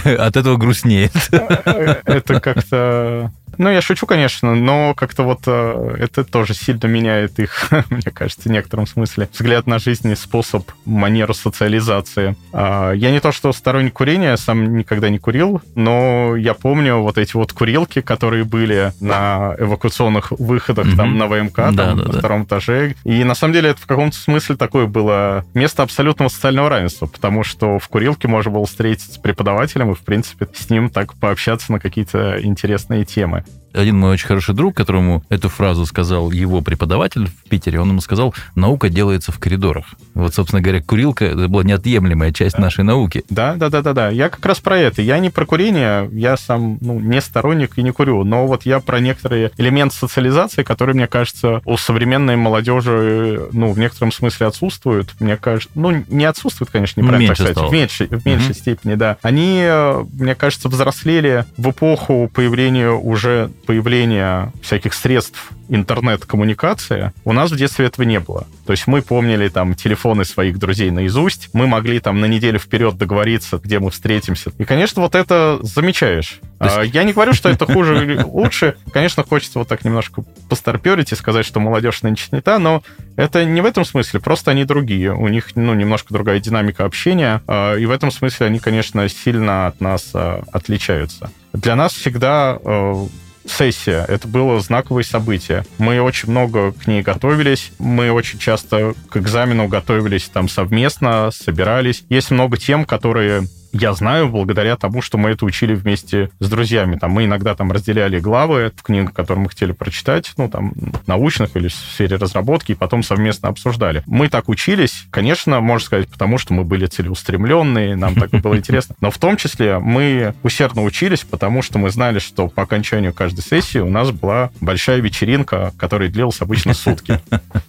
От 0.04 0.38
этого 0.38 0.58
грустнеет. 0.58 1.14
Это 1.32 2.40
как-то... 2.40 3.32
Ну, 3.58 3.70
я 3.70 3.82
шучу, 3.82 4.06
конечно, 4.06 4.54
но 4.56 4.94
как-то 4.94 5.24
вот 5.24 5.42
э, 5.48 5.96
это 6.00 6.24
тоже 6.24 6.54
сильно 6.54 6.86
меняет 6.86 7.40
их, 7.40 7.70
мне 7.90 8.12
кажется, 8.14 8.50
в 8.50 8.52
некотором 8.52 8.86
смысле, 8.88 9.30
взгляд 9.32 9.68
на 9.68 9.80
жизнь 9.80 10.10
и 10.12 10.16
способ, 10.16 10.70
манеру 10.86 11.34
социализации. 11.34 12.36
А, 12.54 12.92
Я 12.92 13.12
не 13.12 13.20
то, 13.20 13.32
что 13.32 13.52
сторонник 13.54 13.94
курения, 13.94 14.36
сам 14.38 14.78
никогда 14.78 15.10
не 15.10 15.18
курил, 15.18 15.62
но 15.76 16.36
я 16.36 16.54
помню 16.54 16.98
вот 16.98 17.18
эти 17.18 17.36
вот 17.36 17.54
курилки, 17.54 18.02
которые 18.02 18.44
были 18.44 18.94
на 19.00 19.56
эвакуационных 19.58 20.32
выходах 20.32 20.88
там 20.96 21.18
на 21.18 21.28
ВМК, 21.28 21.56
Да, 21.56 21.66
там 21.72 21.76
да, 21.76 21.96
на 21.96 22.04
да. 22.06 22.20
втором 22.20 22.44
этаже. 22.44 22.96
И 23.04 23.24
на 23.24 23.34
самом 23.34 23.54
деле 23.54 23.70
это 23.70 23.82
в 23.82 23.86
каком-то 23.88 24.18
смысле 24.18 24.56
такое 24.56 24.86
было 24.86 25.46
место 25.54 25.84
абсолютного 25.84 26.30
социального 26.30 26.70
равенства, 26.70 27.08
потому 27.08 27.44
что 27.44 27.80
в 27.80 27.88
курилке 27.88 28.28
можно 28.28 28.52
было 28.52 28.66
встретиться 28.66 29.14
с 29.14 29.18
преподавателем 29.18 29.92
и, 29.92 29.96
в 29.96 30.02
принципе, 30.02 30.48
с 30.54 30.70
ним 30.70 30.90
так 30.90 31.14
пообщаться 31.16 31.72
на 31.72 31.80
какие-то 31.80 32.40
интересные 32.44 33.06
темы. 33.06 33.37
Один 33.78 33.98
мой 34.00 34.14
очень 34.14 34.28
хороший 34.28 34.56
друг, 34.56 34.76
которому 34.76 35.24
эту 35.30 35.50
фразу 35.50 35.86
сказал 35.86 36.32
его 36.32 36.62
преподаватель 36.62 37.28
в 37.28 37.50
Питере, 37.50 37.80
он 37.80 37.90
ему 37.90 38.02
сказал, 38.02 38.34
наука 38.56 38.90
делается 38.90 39.32
в 39.32 39.38
коридорах. 39.40 39.86
Вот, 40.16 40.34
собственно 40.34 40.62
говоря, 40.62 40.82
курилка 40.82 41.26
это 41.26 41.48
была 41.48 41.64
неотъемлемая 41.64 42.32
часть 42.34 42.58
нашей 42.58 42.84
науки. 42.84 43.24
Да, 43.30 43.54
да, 43.56 43.70
да, 43.70 43.82
да, 43.82 43.94
да. 43.94 44.10
Я 44.10 44.30
как 44.30 44.44
раз 44.46 44.60
про 44.60 44.78
это. 44.78 45.02
Я 45.02 45.20
не 45.20 45.30
про 45.30 45.46
курение, 45.46 46.10
я 46.12 46.38
сам 46.38 46.80
ну, 46.82 47.00
не 47.00 47.22
сторонник 47.22 47.78
и 47.78 47.84
не 47.84 47.92
курю, 47.92 48.24
но 48.24 48.48
вот 48.48 48.66
я 48.66 48.80
про 48.80 49.00
некоторые 49.00 49.52
элементы 49.58 49.96
социализации, 49.96 50.64
которые, 50.64 50.96
мне 50.96 51.08
кажется, 51.08 51.62
у 51.66 51.78
современной 51.78 52.36
молодежи, 52.36 53.48
ну, 53.52 53.72
в 53.72 53.80
некотором 53.80 54.12
смысле 54.12 54.48
отсутствуют. 54.48 55.14
Мне 55.20 55.38
кажется, 55.38 55.70
ну, 55.76 56.04
не 56.08 56.26
отсутствуют, 56.26 56.72
конечно, 56.72 57.00
неправильно 57.02 57.30
Меньше 57.30 57.44
так 57.44 57.52
сказать, 57.54 57.58
стало. 57.58 57.70
в 57.70 57.74
меньшей, 57.74 58.08
в 58.08 58.26
меньшей 58.26 58.46
Мгм. 58.50 58.54
степени, 58.56 58.96
да. 58.96 59.18
Они, 59.22 59.62
э, 59.64 60.04
мне 60.14 60.34
кажется, 60.34 60.68
взрослели 60.68 61.46
в 61.58 61.70
эпоху 61.70 62.30
появления 62.34 62.90
уже 62.92 63.52
появления 63.68 64.54
всяких 64.64 64.94
средств 64.94 65.52
интернет-коммуникации. 65.70 67.12
У 67.26 67.34
нас 67.34 67.52
в 67.52 67.58
детстве 67.58 67.86
этого 67.86 68.06
не 68.06 68.22
было. 68.22 68.48
То 68.66 68.72
есть 68.72 68.88
мы 68.88 69.02
помнили 69.02 69.50
там 69.50 69.76
телефоны 69.76 70.24
своих 70.24 70.58
друзей 70.58 70.90
наизусть, 70.90 71.50
мы 71.52 71.68
могли 71.68 72.00
там 72.00 72.22
на 72.22 72.26
неделю 72.26 72.58
вперед 72.58 72.98
договориться, 72.98 73.60
где 73.62 73.80
мы 73.80 73.92
встретимся. 73.92 74.52
И, 74.58 74.64
конечно, 74.64 75.02
вот 75.02 75.16
это 75.16 75.60
замечаешь. 75.62 76.40
То 76.60 76.80
А, 76.80 76.84
Я 76.84 77.04
не 77.04 77.12
говорю, 77.12 77.34
что 77.34 77.50
это 77.50 77.66
хуже 77.66 78.04
или 78.04 78.24
лучше. 78.24 78.76
Конечно, 78.92 79.24
хочется 79.24 79.60
вот 79.60 79.68
так 79.68 79.84
немножко 79.84 80.24
постарперить 80.50 81.12
и 81.12 81.16
сказать, 81.16 81.46
что 81.46 81.60
молодежь 81.60 82.02
нынче 82.02 82.28
не 82.32 82.42
та, 82.42 82.60
но 82.60 82.82
это 83.18 83.44
не 83.44 83.60
в 83.60 83.66
этом 83.66 83.84
смысле, 83.84 84.22
просто 84.22 84.52
они 84.52 84.64
другие. 84.64 85.14
У 85.14 85.28
них, 85.28 85.56
ну, 85.56 85.74
немножко 85.74 86.14
другая 86.14 86.40
динамика 86.40 86.86
общения, 86.86 87.42
а, 87.48 87.76
и 87.76 87.86
в 87.86 87.92
этом 87.92 88.12
смысле 88.12 88.48
они, 88.48 88.60
конечно, 88.60 89.08
сильно 89.10 89.68
от 89.68 89.82
нас 89.82 90.12
а, 90.14 90.44
отличаются. 90.54 91.30
Для 91.54 91.76
нас 91.76 91.94
всегда 91.94 92.60
э, 92.64 93.08
сессия. 93.48 94.06
Это 94.08 94.28
было 94.28 94.60
знаковое 94.60 95.04
событие. 95.04 95.66
Мы 95.78 96.02
очень 96.02 96.30
много 96.30 96.72
к 96.72 96.88
ней 96.88 97.02
готовились. 97.02 97.72
Мы 97.80 98.12
очень 98.12 98.40
часто 98.40 98.94
к 99.10 99.18
экзамену 99.18 99.68
готовились 99.68 100.30
там 100.32 100.50
совместно, 100.50 101.32
собирались. 101.32 102.04
Есть 102.10 102.32
много 102.32 102.58
тем, 102.58 102.86
которые 102.86 103.48
я 103.72 103.94
знаю 103.94 104.30
благодаря 104.30 104.76
тому, 104.78 105.02
что 105.02 105.18
мы 105.18 105.32
это 105.32 105.46
учили 105.46 105.74
вместе 105.74 106.30
с 106.40 106.50
друзьями. 106.50 106.98
Там 106.98 107.12
мы 107.12 107.26
иногда 107.26 107.56
там 107.56 107.72
разделяли 107.72 108.20
главы 108.20 108.72
в 108.76 108.84
книгах, 108.84 109.14
которые 109.14 109.44
мы 109.44 109.50
хотели 109.50 109.72
прочитать, 109.72 110.34
ну, 110.38 110.50
там, 110.50 110.74
научных 111.06 111.56
или 111.56 111.68
в 111.68 111.74
сфере 111.74 112.18
разработки, 112.18 112.72
и 112.72 112.76
потом 112.76 113.04
совместно 113.04 113.50
обсуждали. 113.50 114.04
Мы 114.06 114.30
так 114.30 114.50
учились, 114.50 115.06
конечно, 115.12 115.60
можно 115.62 115.86
сказать, 115.86 116.10
потому 116.10 116.38
что 116.38 116.54
мы 116.54 116.64
были 116.64 116.86
целеустремленные, 116.86 117.96
нам 117.96 118.16
так 118.16 118.30
было 118.32 118.56
интересно. 118.58 118.96
Но 119.02 119.12
в 119.12 119.18
том 119.18 119.38
числе 119.38 119.80
мы 119.80 120.34
усердно 120.44 120.84
учились, 120.84 121.24
потому 121.24 121.62
что 121.62 121.80
мы 121.80 121.90
знали, 121.90 122.20
что 122.20 122.48
по 122.48 122.64
окончанию 122.64 123.14
каждой 123.14 123.42
сессии 123.42 123.80
у 123.80 123.90
нас 123.90 124.12
была 124.12 124.52
большая 124.62 125.00
вечеринка, 125.00 125.74
которая 125.78 126.10
длилась 126.10 126.42
обычно 126.42 126.74
сутки. 126.74 127.20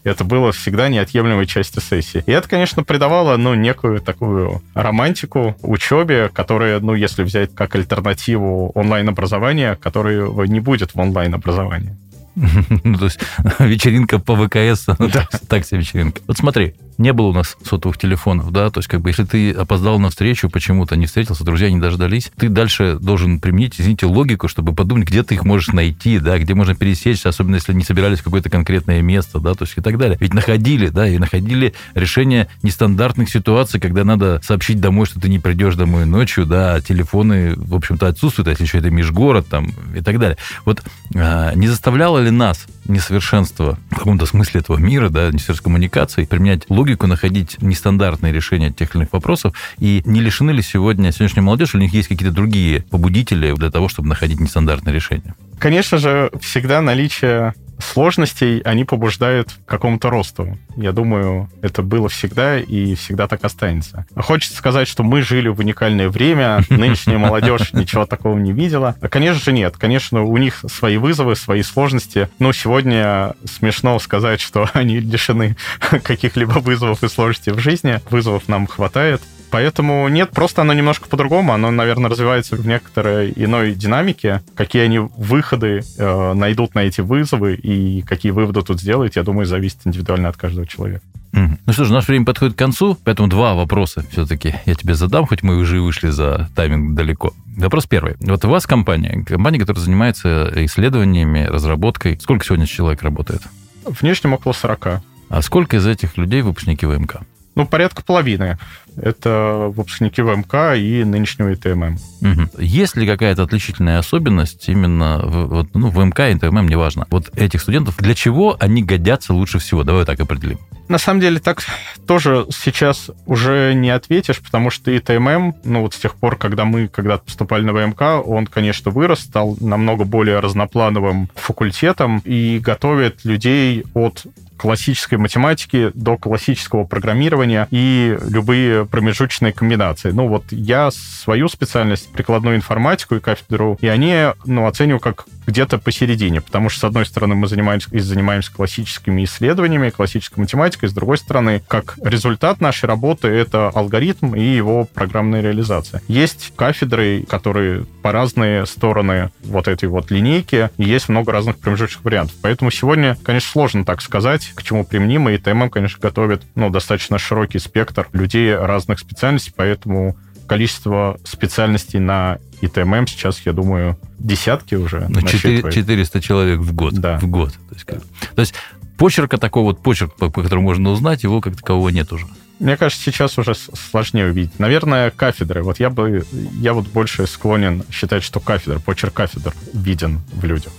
Это 0.05 0.25
было 0.25 0.53
всегда 0.53 0.89
неотъемлемой 0.89 1.47
частью 1.47 1.83
сессии. 1.83 2.23
И 2.27 2.33
это, 2.33 2.49
конечно, 2.49 2.85
придавало, 2.85 3.37
ну, 3.37 3.55
некую 3.55 4.01
такую 4.01 4.63
романтику 4.75 5.57
учебе, 5.89 6.29
которая, 6.33 6.81
ну, 6.81 6.95
если 6.95 7.23
взять 7.23 7.55
как 7.55 7.75
альтернативу 7.75 8.71
онлайн-образования, 8.75 9.77
которого 9.77 10.45
не 10.45 10.61
будет 10.61 10.95
в 10.95 11.01
онлайн-образовании. 11.01 11.97
Ну, 12.85 12.97
то 12.99 13.07
есть 13.07 13.19
вечеринка 13.59 14.19
по 14.21 14.37
ВКС, 14.37 14.87
Да. 14.99 15.29
так 15.49 15.65
себе 15.65 15.81
вечеринка. 15.81 16.21
Вот 16.27 16.37
смотри, 16.39 16.75
не 16.99 17.13
было 17.13 17.29
у 17.29 17.33
нас 17.33 17.57
сотовых 17.65 17.97
телефонов, 17.97 18.51
да, 18.53 18.71
то 18.71 18.81
есть 18.81 18.89
как 18.89 19.01
бы 19.01 19.11
если 19.11 19.25
ты 19.25 19.53
опоздал 19.53 19.99
на 19.99 20.11
встречу 20.11 20.51
почему-то, 20.51 20.97
не 20.97 21.07
встретился, 21.07 21.45
друзья 21.45 21.71
не 21.71 21.81
дождались, 21.81 22.31
ты 22.37 22.49
дальше 22.49 22.99
должен 23.01 23.41
применить, 23.41 23.81
извините, 23.81 24.07
логику, 24.07 24.49
чтобы 24.49 24.75
подумать, 24.75 25.07
где 25.07 25.23
ты 25.23 25.35
их 25.35 25.45
можешь 25.45 25.69
найти, 25.69 26.19
да, 26.19 26.39
где 26.39 26.55
можно 26.55 26.75
пересечься, 26.75 27.29
особенно 27.29 27.55
если 27.55 27.73
не 27.73 27.85
собирались 27.85 28.19
в 28.19 28.25
какое-то 28.25 28.51
конкретное 28.51 29.01
место, 29.01 29.39
да, 29.39 29.55
то 29.55 29.65
есть 29.65 29.79
и 29.79 29.81
так 29.81 29.97
далее. 29.97 30.19
Ведь 30.21 30.35
находили, 30.35 30.89
да, 30.89 31.09
и 31.09 31.19
находили 31.19 31.75
решение 31.95 32.49
нестандартных 32.63 33.31
ситуаций, 33.31 33.81
когда 33.81 34.05
надо 34.05 34.41
сообщить 34.43 34.81
домой, 34.81 35.07
что 35.07 35.21
ты 35.21 35.29
не 35.29 35.39
придешь 35.39 35.77
домой 35.77 36.05
ночью, 36.05 36.47
да, 36.47 36.75
а 36.75 36.81
телефоны, 36.81 37.55
в 37.57 37.75
общем-то, 37.75 38.09
отсутствуют, 38.09 38.49
а 38.49 38.51
если 38.51 38.65
еще 38.65 38.79
это 38.79 38.91
межгород 38.91 39.47
там 39.49 39.71
и 39.95 40.01
так 40.01 40.19
далее. 40.19 40.37
Вот 40.65 40.83
а, 41.15 41.55
не 41.55 41.69
заставляло 41.69 42.19
ли 42.19 42.31
нас 42.31 42.67
несовершенство 42.89 43.79
в 43.91 43.97
каком-то 43.97 44.27
смысле 44.27 44.61
этого 44.61 44.79
мира, 44.79 45.09
да, 45.09 45.27
несовершенство 45.29 45.65
коммуникации, 45.65 46.25
применять 46.25 46.69
логику, 46.69 47.07
находить 47.07 47.61
нестандартные 47.61 48.33
решения 48.33 48.73
тех 48.73 48.95
или 48.95 49.03
иных 49.03 49.13
вопросов, 49.13 49.55
и 49.79 50.03
не 50.05 50.21
лишены 50.21 50.51
ли 50.51 50.63
сегодня 50.63 51.13
сегодняшняя 51.13 51.43
молодежь, 51.43 51.75
у 51.75 51.79
них 51.79 51.93
есть 51.93 52.09
какие-то 52.09 52.35
другие 52.35 52.83
побудители 52.83 53.53
для 53.55 53.71
того, 53.71 53.89
чтобы 53.89 54.09
находить 54.09 54.41
нестандартные 54.41 54.95
решения? 54.95 55.35
Конечно 55.59 55.99
же, 55.99 56.31
всегда 56.41 56.81
наличие 56.81 57.55
сложностей, 57.79 58.61
они 58.61 58.85
побуждают 58.85 59.53
к 59.53 59.69
какому-то 59.69 60.11
росту. 60.11 60.59
Я 60.77 60.93
думаю, 60.93 61.51
это 61.63 61.83
было 61.83 62.09
всегда 62.09 62.59
и 62.59 62.95
всегда 62.95 63.29
так 63.29 63.45
останется. 63.45 64.07
Хочется 64.17 64.57
сказать, 64.57 64.89
что 64.89 65.03
мы 65.03 65.23
жили 65.23 65.49
в 65.49 65.59
уникальное 65.61 66.09
время, 66.09 66.61
нынешняя 66.71 67.19
молодежь 67.19 67.73
ничего 67.73 68.07
такого 68.07 68.39
не 68.39 68.53
видела. 68.53 68.97
А, 69.01 69.09
конечно 69.09 69.43
же, 69.43 69.53
нет. 69.53 69.77
Конечно, 69.77 70.23
у 70.23 70.37
них 70.37 70.65
свои 70.71 70.97
вызовы, 70.97 71.37
свои 71.37 71.63
сложности. 71.63 72.29
Но 72.39 72.53
сегодня 72.53 73.35
смешно 73.45 73.99
сказать, 73.99 74.41
что 74.41 74.69
они 74.75 75.01
лишены 75.01 75.57
каких-либо 76.03 76.59
вызовов 76.59 77.03
и 77.03 77.09
сложностей 77.09 77.53
в 77.53 77.59
жизни. 77.59 78.01
Вызовов 78.11 78.49
нам 78.49 78.67
хватает. 78.67 79.23
Поэтому 79.51 80.09
нет, 80.09 80.31
просто 80.31 80.63
оно 80.63 80.73
немножко 80.73 81.09
по-другому. 81.09 81.53
Оно, 81.53 81.71
наверное, 81.71 82.11
развивается 82.11 82.57
в 82.57 82.67
некоторой 82.67 83.33
иной 83.35 83.75
динамике. 83.75 84.43
Какие 84.55 84.83
они 84.83 84.99
выходы 84.99 85.83
э, 85.99 86.33
найдут 86.35 86.75
на 86.75 86.81
эти 86.81 87.01
вызовы 87.01 87.55
и 87.55 88.03
какие 88.03 88.33
выводы 88.33 88.63
тут 88.63 88.81
сделают, 88.81 89.17
я 89.17 89.23
думаю, 89.23 89.47
зависит 89.47 89.79
индивидуально 89.85 90.29
от 90.29 90.37
каждого 90.37 90.67
человека. 90.67 91.03
Ну 91.33 91.73
что 91.73 91.85
ж, 91.85 91.91
наше 91.91 92.09
время 92.09 92.25
подходит 92.25 92.55
к 92.55 92.59
концу, 92.59 92.97
поэтому 93.05 93.29
два 93.29 93.55
вопроса 93.55 94.03
все-таки 94.11 94.55
я 94.65 94.75
тебе 94.75 94.95
задам, 94.95 95.27
хоть 95.27 95.43
мы 95.43 95.57
уже 95.57 95.81
вышли 95.81 96.09
за 96.09 96.49
тайминг 96.57 96.97
далеко. 96.97 97.33
Вопрос 97.57 97.87
первый. 97.87 98.17
Вот 98.21 98.45
у 98.45 98.49
вас 98.49 98.67
компания, 98.67 99.25
компания, 99.25 99.59
которая 99.59 99.85
занимается 99.85 100.51
исследованиями, 100.65 101.45
разработкой. 101.45 102.19
Сколько 102.21 102.45
сегодня 102.45 102.67
человек 102.67 103.03
работает? 103.03 103.43
В 103.85 104.03
нижнем 104.03 104.33
около 104.33 104.53
40. 104.53 105.03
А 105.29 105.43
сколько 105.43 105.77
из 105.77 105.87
этих 105.87 106.17
людей 106.17 106.41
выпускники 106.43 106.87
ВМК? 106.87 107.21
Ну, 107.55 107.67
порядка 107.67 108.03
половины. 108.03 108.57
Это 109.03 109.71
выпускники 109.75 110.23
ВМК 110.23 110.77
и 110.77 111.05
нынешнего 111.05 111.53
ИТММ. 111.53 111.99
Угу. 112.21 112.63
Есть 112.63 112.97
ли 112.97 113.07
какая-то 113.07 113.43
отличительная 113.43 113.99
особенность 113.99 114.69
именно 114.69 115.21
в, 115.23 115.47
вот, 115.47 115.69
ну, 115.75 115.91
ВМК 115.91 116.21
и 116.21 116.33
ИТММ, 116.35 116.69
неважно, 116.69 117.07
вот 117.11 117.31
этих 117.37 117.61
студентов, 117.63 117.97
для 117.99 118.15
чего 118.15 118.57
они 118.59 118.83
годятся 118.83 119.33
лучше 119.35 119.59
всего? 119.59 119.85
Давай 119.85 120.05
так 120.05 120.21
определим. 120.21 120.59
На 120.89 120.99
самом 120.99 121.21
деле 121.21 121.39
так 121.39 121.63
тоже 122.07 122.47
сейчас 122.51 123.11
уже 123.27 123.75
не 123.75 123.91
ответишь, 123.91 124.41
потому 124.41 124.71
что 124.71 124.97
ИТММ, 124.97 125.57
ну 125.65 125.83
вот 125.83 125.95
с 125.95 125.99
тех 125.99 126.15
пор, 126.15 126.37
когда 126.37 126.65
мы 126.65 126.89
когда-то 126.89 127.25
поступали 127.25 127.63
на 127.63 127.75
ВМК, 127.75 128.27
он, 128.27 128.47
конечно, 128.47 128.91
вырос, 128.91 129.21
стал 129.21 129.57
намного 129.61 130.05
более 130.05 130.41
разноплановым 130.41 131.29
факультетом 131.35 132.23
и 132.25 132.59
готовит 132.59 133.25
людей 133.25 133.85
от 133.93 134.25
классической 134.59 135.17
математики 135.17 135.91
до 135.95 136.19
классического 136.19 136.85
программирования 136.85 137.69
и 137.71 138.19
любые 138.29 138.85
промежуточные 138.85 139.53
комбинации. 139.53 140.11
Ну 140.11 140.29
вот 140.29 140.45
я 140.51 140.91
свою 140.91 141.49
специальность, 141.49 142.13
прикладную 142.13 142.57
информатику 142.57 143.15
и 143.15 143.21
кафедру, 143.21 143.79
и 143.81 143.87
они 143.87 144.33
ну, 144.45 144.67
оцениваю 144.67 145.01
как 145.01 145.27
где-то 145.49 145.79
посередине, 145.79 146.43
потому 146.43 146.69
что, 146.69 146.81
с 146.81 146.85
одной 146.85 147.07
стороны, 147.07 147.35
мы 147.35 147.49
занимаемся, 147.49 147.89
и 147.91 148.01
занимаемся 148.01 148.53
классическими 148.53 149.25
исследованиями, 149.25 149.89
классической 149.89 150.41
математикой, 150.41 150.91
с 150.91 150.93
другой 150.93 151.17
стороны, 151.17 151.63
как 151.67 151.97
результат 152.05 152.61
нашей 152.61 152.85
работы 152.85 153.29
это 153.29 153.71
алгоритм 153.75 154.35
и 154.35 154.43
его 154.43 154.85
программная 154.85 155.41
реализация. 155.41 156.03
Есть 156.07 156.53
кафедры, 156.55 157.25
которые 157.27 157.87
по 158.03 158.13
разные 158.13 158.67
стороны 158.67 159.31
вот 159.43 159.69
этой 159.69 159.89
вот 159.89 160.11
линейки, 160.11 160.69
и 160.77 160.85
есть 160.85 161.09
много 161.09 161.33
разных 161.33 161.59
промежуточных 161.59 162.05
вариантов. 162.05 162.37
Поэтому 162.43 162.71
сегодня, 162.71 163.17
конечно, 163.23 163.51
сложно 163.51 163.85
так 163.87 164.03
сказать, 164.03 164.53
к 164.55 164.63
чему 164.63 164.85
применимо, 164.85 165.33
и 165.33 165.39
ТММ, 165.39 165.71
конечно, 165.71 165.99
готовит 165.99 166.43
ну, 166.57 166.69
достаточно 166.69 167.19
широкий 167.19 167.59
спектр 167.59 168.07
людей 168.13 168.55
разных 168.55 168.99
специальностей, 168.99 169.55
поэтому 169.57 170.15
количество 170.49 171.21
специальностей 171.25 172.01
на 172.01 172.39
ИТММ 172.61 173.07
сейчас, 173.07 173.41
я 173.45 173.53
думаю, 173.53 173.97
десятки 174.19 174.75
уже. 174.75 175.07
Ну, 175.09 175.23
4, 175.23 175.71
400 175.71 176.21
человек 176.21 176.61
в 176.61 176.75
год. 176.75 176.95
Да. 176.95 177.19
В 177.19 177.27
год. 177.29 177.53
То 177.53 177.75
есть, 177.75 177.87
то 178.35 178.41
есть 178.41 178.55
почерка 178.97 179.39
такого 179.39 179.67
вот 179.67 179.83
почерк, 179.83 180.17
по, 180.17 180.31
по 180.31 180.43
которому 180.43 180.65
можно 180.65 180.91
узнать, 180.91 181.23
его 181.23 181.41
как 181.41 181.57
такового 181.57 181.91
нет 181.91 182.13
уже. 182.13 182.27
Мне 182.59 182.77
кажется, 182.77 183.05
сейчас 183.05 183.39
уже 183.39 183.55
сложнее 183.55 184.27
увидеть. 184.27 184.59
Наверное, 184.59 185.11
кафедры. 185.11 185.63
Вот 185.63 185.79
я 185.79 185.91
бы, 185.91 186.25
я 186.61 186.73
вот 186.73 186.89
больше 186.89 187.27
склонен 187.29 187.85
считать, 187.91 188.25
что 188.25 188.41
кафедра, 188.41 188.81
почерк 188.81 189.15
кафедр 189.15 189.55
виден 189.73 190.21
в 190.33 190.45
людях. 190.45 190.73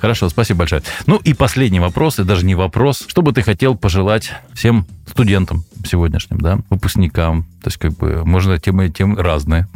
Хорошо, 0.00 0.28
спасибо 0.28 0.60
большое. 0.60 0.82
Ну 1.06 1.16
и 1.16 1.34
последний 1.34 1.80
вопрос, 1.80 2.18
и 2.18 2.24
даже 2.24 2.44
не 2.44 2.54
вопрос. 2.54 3.04
Что 3.06 3.22
бы 3.22 3.32
ты 3.32 3.42
хотел 3.42 3.76
пожелать 3.76 4.32
всем 4.54 4.86
студентам 5.06 5.64
сегодняшним, 5.84 6.40
да, 6.40 6.60
выпускникам, 6.70 7.42
то 7.62 7.68
есть 7.68 7.78
как 7.78 7.96
бы 7.96 8.24
можно 8.24 8.58
темы 8.58 8.90
тем 8.90 9.18
разные, 9.18 9.66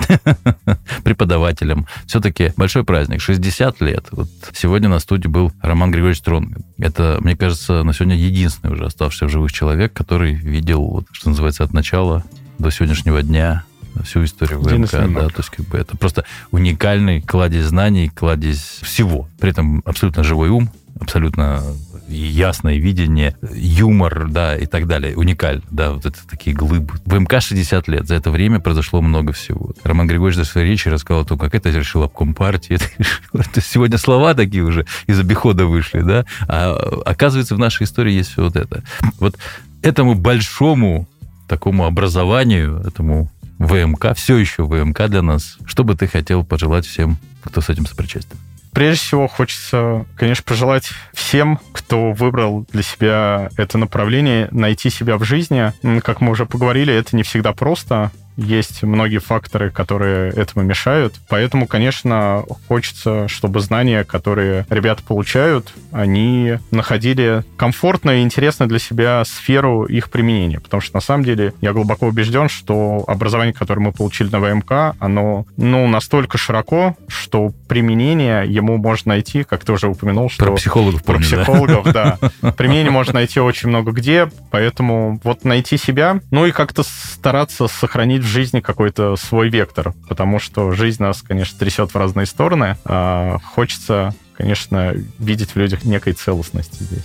преподавателям. 1.05 1.87
Все-таки 2.07 2.53
большой 2.57 2.85
праздник, 2.85 3.21
60 3.21 3.81
лет. 3.81 4.07
Вот 4.11 4.29
сегодня 4.55 4.89
на 4.89 5.01
студии 5.01 5.29
был 5.29 5.53
Роман 5.61 5.91
Григорьевич 5.91 6.23
Трон. 6.23 6.57
Это, 6.79 7.19
мне 7.21 7.37
кажется, 7.37 7.83
на 7.83 7.93
сегодня 7.93 8.17
единственный 8.17 8.73
уже 8.73 8.87
оставшийся 8.87 9.27
в 9.27 9.31
живых 9.31 9.53
человек, 9.53 9.93
который 9.93 10.35
видел, 10.35 10.83
вот, 10.83 11.07
что 11.13 11.31
называется, 11.31 11.65
от 11.65 11.73
начала 11.73 12.25
до 12.59 12.71
сегодняшнего 12.71 13.23
дня 13.23 13.65
всю 14.03 14.25
историю 14.25 14.61
ВМК. 14.61 14.91
Да, 14.91 15.29
то 15.29 15.39
есть 15.39 15.51
как 15.51 15.67
бы 15.67 15.79
это 15.79 15.97
просто 15.97 16.25
уникальный 16.51 17.21
кладезь 17.21 17.67
знаний, 17.67 18.09
кладезь 18.09 18.81
всего. 18.83 19.29
При 19.39 19.51
этом 19.51 19.83
абсолютно 19.85 20.25
живой 20.25 20.49
ум, 20.49 20.71
абсолютно 21.01 21.63
ясное 22.09 22.77
видение, 22.77 23.37
юмор, 23.53 24.29
да, 24.29 24.57
и 24.57 24.67
так 24.67 24.87
далее. 24.87 25.17
Уникально, 25.17 25.63
да, 25.71 25.93
вот 25.93 26.07
это 26.07 26.19
такие 26.29 26.55
глыбы. 26.55 26.93
ВМК 27.07 27.41
60 27.41 27.89
лет. 27.89 28.07
За 28.07 28.15
это 28.15 28.31
время 28.31 28.61
произошло 28.61 29.01
много 29.01 29.33
всего. 29.33 29.73
Роман 29.83 30.07
Григорьевич 30.07 30.47
в 30.47 30.51
своей 30.51 30.69
речи 30.69 30.89
рассказал 30.89 31.23
о 31.23 31.25
том, 31.25 31.39
как 31.39 31.55
это 31.55 31.71
решил 31.71 32.03
обком 32.03 32.35
партии. 32.35 32.79
Это 33.33 33.61
сегодня 33.61 33.99
слова 33.99 34.35
такие 34.35 34.63
уже 34.63 34.87
из 35.07 35.19
обихода 35.19 35.67
вышли, 35.67 36.01
да. 36.01 36.25
А 36.47 36.75
оказывается, 37.05 37.55
в 37.55 37.59
нашей 37.59 37.85
истории 37.85 38.13
есть 38.13 38.33
все 38.33 38.45
вот 38.45 38.57
это. 38.57 38.83
Вот 39.19 39.37
этому 39.83 40.15
большому 40.15 41.09
такому 41.49 41.87
образованию, 41.87 42.83
этому 42.87 43.31
ВМК, 43.59 44.15
все 44.15 44.37
еще 44.37 44.65
ВМК 44.65 45.09
для 45.09 45.23
нас. 45.23 45.59
Что 45.67 45.85
бы 45.85 45.95
ты 45.95 46.07
хотел 46.07 46.45
пожелать 46.45 46.87
всем, 46.87 47.19
кто 47.43 47.61
с 47.61 47.69
этим 47.71 47.87
сопричастен? 47.87 48.37
Прежде 48.73 49.01
всего, 49.01 49.29
хочется, 49.29 50.05
конечно, 50.17 50.43
пожелать 50.45 50.91
всем, 51.13 51.61
кто 51.73 52.11
выбрал 52.11 52.67
для 52.73 52.83
себя 52.83 53.49
это 53.57 53.79
направление, 53.79 54.49
найти 54.51 54.91
себя 54.91 55.17
в 55.17 55.23
жизни. 55.23 55.73
Как 56.01 56.21
мы 56.21 56.33
уже 56.33 56.45
поговорили, 56.45 56.93
это 56.93 57.15
не 57.15 57.23
всегда 57.23 57.53
просто. 57.53 58.11
Есть 58.37 58.83
многие 58.83 59.19
факторы, 59.19 59.71
которые 59.71 60.33
этому 60.33 60.65
мешают. 60.65 61.15
Поэтому, 61.29 61.67
конечно, 61.67 62.45
хочется, 62.69 63.29
чтобы 63.29 63.61
знания, 63.61 64.05
которые 64.05 64.67
ребята 64.71 65.03
получают, 65.03 65.73
они 65.93 66.59
находили 66.71 67.45
комфортную 67.57 68.19
и 68.19 68.23
интересную 68.23 68.69
для 68.69 68.79
себя 68.79 69.25
сферу 69.25 69.85
их 69.85 70.11
применения. 70.11 70.61
Потому 70.61 70.81
что, 70.81 70.97
на 70.97 71.01
самом 71.01 71.25
деле, 71.25 71.55
я 71.61 71.73
глубоко 71.73 72.07
убежден, 72.07 72.49
что 72.49 73.05
образование, 73.07 73.55
которое 73.55 73.81
мы 73.81 73.93
получили 73.93 74.31
на 74.31 74.41
ВМК, 74.41 74.97
оно 74.99 75.47
ну, 75.57 75.87
настолько 75.87 76.39
широко, 76.39 76.97
что 77.09 77.53
применение 77.69 78.45
ему 78.47 78.77
можно 78.79 79.11
найти, 79.11 79.45
как 79.45 79.65
ты 79.65 79.73
уже 79.73 79.89
упомянул, 79.89 80.31
что... 80.31 80.47
Про 80.47 80.55
психологов. 80.55 81.05
Про 81.05 81.19
психологов, 81.19 81.93
да. 81.93 82.19
Применение 82.57 82.91
можно 82.91 83.15
найти 83.15 83.41
очень 83.41 83.69
много 83.69 83.93
где, 83.93 84.29
поэтому 84.51 85.21
вот 85.23 85.45
найти 85.45 85.77
себя, 85.77 86.21
ну 86.31 86.47
и 86.47 86.53
как-то 86.53 86.83
стараться 86.83 87.69
сохранить 87.69 88.24
в 88.25 88.27
жизни 88.27 88.61
какой-то 88.61 89.17
свой 89.17 89.49
вектор, 89.49 89.95
потому 90.09 90.41
что 90.41 90.73
жизнь 90.73 91.03
нас, 91.03 91.23
конечно, 91.23 91.59
трясет 91.59 91.93
в 91.93 91.97
разные 91.97 92.27
стороны. 92.27 92.77
А 92.85 93.39
хочется, 93.55 94.15
конечно, 94.37 94.95
видеть 95.19 95.51
в 95.51 95.57
людях 95.57 95.85
некой 95.85 96.15
целостности 96.15 96.83
здесь. 96.83 97.05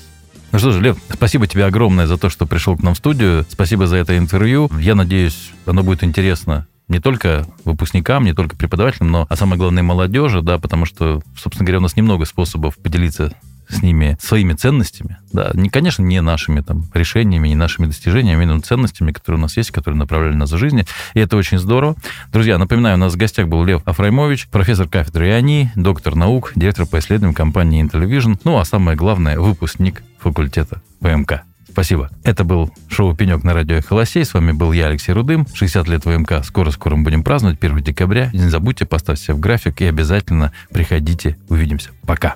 Ну 0.52 0.58
что 0.58 0.72
же, 0.72 0.82
Лев, 0.82 0.98
спасибо 1.14 1.46
тебе 1.46 1.66
огромное 1.66 2.08
за 2.08 2.18
то, 2.18 2.30
что 2.30 2.48
пришел 2.48 2.76
к 2.76 2.82
нам 2.82 2.96
в 2.96 2.98
студию. 2.98 3.46
Спасибо 3.50 3.86
за 3.86 3.98
это 3.98 4.18
интервью. 4.18 4.72
Я 4.80 4.96
надеюсь, 4.96 5.52
оно 5.68 5.84
будет 5.84 6.04
интересно 6.04 6.66
не 6.88 7.00
только 7.00 7.46
выпускникам, 7.66 8.26
не 8.26 8.34
только 8.34 8.56
преподавателям, 8.56 9.12
но, 9.12 9.28
а 9.30 9.36
самое 9.36 9.60
главное, 9.60 9.84
молодежи, 9.84 10.42
да, 10.42 10.58
потому 10.58 10.86
что, 10.86 11.22
собственно 11.38 11.66
говоря, 11.66 11.78
у 11.78 11.84
нас 11.84 11.96
немного 11.96 12.26
способов 12.26 12.78
поделиться 12.78 13.32
с 13.70 13.82
ними 13.82 14.18
своими 14.22 14.54
ценностями, 14.54 15.18
да, 15.32 15.52
не, 15.54 15.70
конечно, 15.70 16.04
не 16.04 16.22
нашими 16.22 16.62
там 16.62 16.90
решениями, 16.94 17.48
не 17.48 17.56
нашими 17.56 17.86
достижениями, 17.86 18.46
но 18.46 18.60
ценностями, 18.60 19.12
которые 19.12 19.40
у 19.40 19.42
нас 19.44 19.56
есть, 19.58 19.72
которые 19.72 19.98
направляли 19.98 20.36
нас 20.36 20.52
в 20.52 20.58
жизни, 20.58 20.86
и 21.14 21.20
это 21.20 21.38
очень 21.38 21.60
здорово. 21.60 21.96
Друзья, 22.32 22.58
напоминаю, 22.58 22.96
у 22.96 23.00
нас 23.00 23.14
в 23.14 23.18
гостях 23.18 23.48
был 23.48 23.64
Лев 23.64 23.82
Афраймович, 23.86 24.48
профессор 24.48 24.88
кафедры 24.88 25.30
ИАНИ, 25.30 25.72
доктор 25.76 26.16
наук, 26.16 26.52
директор 26.56 26.86
по 26.86 27.00
исследованиям 27.00 27.36
компании 27.36 27.84
Intellivision, 27.84 28.40
ну, 28.44 28.58
а 28.58 28.66
самое 28.66 28.98
главное, 28.98 29.40
выпускник 29.40 30.04
факультета 30.20 30.82
ВМК. 31.00 31.44
Спасибо. 31.72 32.10
Это 32.24 32.44
был 32.44 32.74
шоу 32.90 33.16
«Пенек» 33.16 33.44
на 33.44 33.54
радио 33.54 33.80
«Холосей». 33.82 34.26
С 34.26 34.34
вами 34.34 34.52
был 34.52 34.72
я, 34.74 34.88
Алексей 34.88 35.14
Рудым. 35.14 35.46
60 35.54 35.88
лет 35.88 36.04
ВМК. 36.04 36.44
Скоро-скоро 36.44 36.96
мы 36.96 37.04
будем 37.04 37.24
праздновать, 37.24 37.60
1 37.62 37.84
декабря. 37.84 38.32
Не 38.34 38.50
забудьте, 38.50 38.86
поставьте 38.86 39.26
себя 39.26 39.36
в 39.36 39.40
график 39.40 39.80
и 39.82 39.86
обязательно 39.86 40.52
приходите. 40.72 41.38
Увидимся. 41.48 41.92
Пока. 42.06 42.36